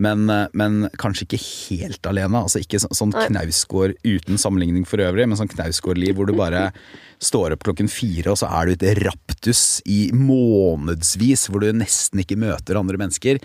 [0.00, 2.44] Men, eh, men kanskje ikke helt alene.
[2.46, 6.68] Altså ikke så, sånn knausgård uten sammenligning for øvrig, men sånn knausgårdliv hvor du bare
[7.22, 12.22] står opp klokken fire, og så er du ute raptus i månedsvis, hvor du nesten
[12.22, 13.42] ikke møter andre mennesker.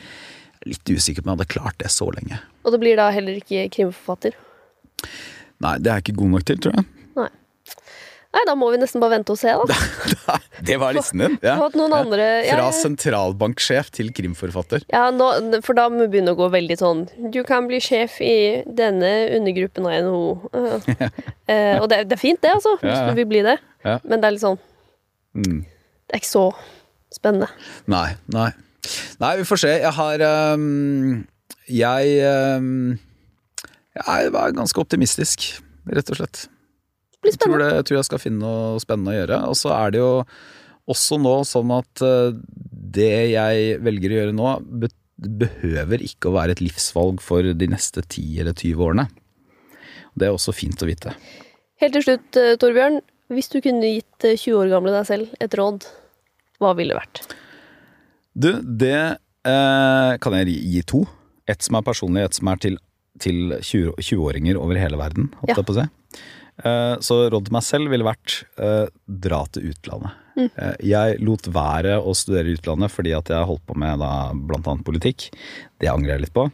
[0.70, 2.40] Litt usikker på om jeg hadde klart det så lenge.
[2.62, 4.38] Og det blir da heller ikke krimforfatter.
[5.62, 6.86] Nei, det er jeg ikke god nok til, tror jeg.
[7.20, 7.28] Nei.
[8.32, 10.38] Nei, da må vi nesten bare vente og se, da.
[10.68, 11.36] Det var listen din.
[11.44, 11.58] Ja.
[11.68, 14.86] Andre ja, Fra sentralbanksjef til krimforfatter.
[14.94, 15.28] Ja, nå,
[15.66, 17.02] for da må vi begynne å gå veldig sånn
[17.34, 20.26] Du kan bli sjef i denne undergruppen av NHO.
[21.52, 23.58] Eh, og det, det er fint, det, altså, hvis Ja, du vil bli det.
[23.84, 24.60] Men det er litt sånn
[25.36, 25.62] Mm.
[25.64, 26.46] Det er ikke så
[27.16, 27.48] spennende.
[27.92, 28.50] Nei, nei.
[29.22, 29.70] Nei, vi får se.
[29.80, 30.24] Jeg har
[30.56, 31.22] um,
[31.72, 32.18] Jeg
[33.98, 35.50] Jeg var ganske optimistisk,
[35.92, 36.46] rett og slett.
[37.12, 39.40] Det blir Jeg tror, det, jeg tror jeg skal finne noe spennende å gjøre.
[39.52, 40.12] Og så er det jo
[40.92, 42.38] også nå sånn at øh,
[42.96, 44.54] det jeg velger å gjøre nå,
[45.22, 49.06] behøver ikke å være et livsvalg for de neste 10 eller 20 årene.
[50.18, 51.14] Det er også fint å vite.
[51.82, 53.00] Helt til slutt, eh, Torbjørn.
[53.32, 55.86] Hvis du kunne gitt eh, 20 år gamle deg selv et råd,
[56.62, 57.22] hva ville det vært?
[58.34, 61.04] Du, det eh, kan jeg gi- to.
[61.50, 62.76] Et som er personlig, et som er til,
[63.22, 65.30] til 20 20-åringer over hele verden.
[65.48, 65.58] Ja.
[65.62, 65.88] si.
[66.62, 68.88] Eh, så rådet til meg selv ville vært eh,
[69.26, 70.18] dra til utlandet.
[70.42, 74.32] Eh, jeg lot være å studere i utlandet fordi at jeg holdt på med da,
[74.34, 75.30] annet politikk.
[75.82, 76.50] Det angrer jeg litt på.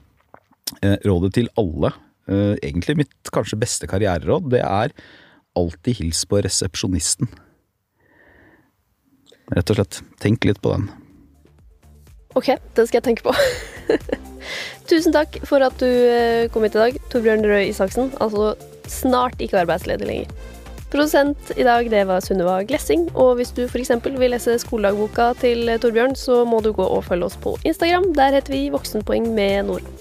[1.08, 1.94] Rådet til alle,
[2.28, 4.92] egentlig mitt kanskje beste karriereråd, det er
[5.56, 7.32] alltid hils på resepsjonisten.
[9.56, 10.02] Rett og slett.
[10.20, 10.90] Tenk litt på den.
[12.36, 14.18] Ok, det skal jeg tenke på.
[14.90, 18.12] Tusen takk for at du eh, kom hit i dag, Torbjørn Røe Isaksen.
[18.24, 18.54] Altså
[18.88, 20.32] snart ikke arbeidsledig lenger.
[20.88, 23.10] Produsent i dag, det var Sunniva Glessing.
[23.20, 23.92] Og hvis du f.eks.
[24.08, 28.14] vil lese skoledagboka til Torbjørn, så må du gå og følge oss på Instagram.
[28.16, 29.98] Der heter vi Voksenpoeng med Nora.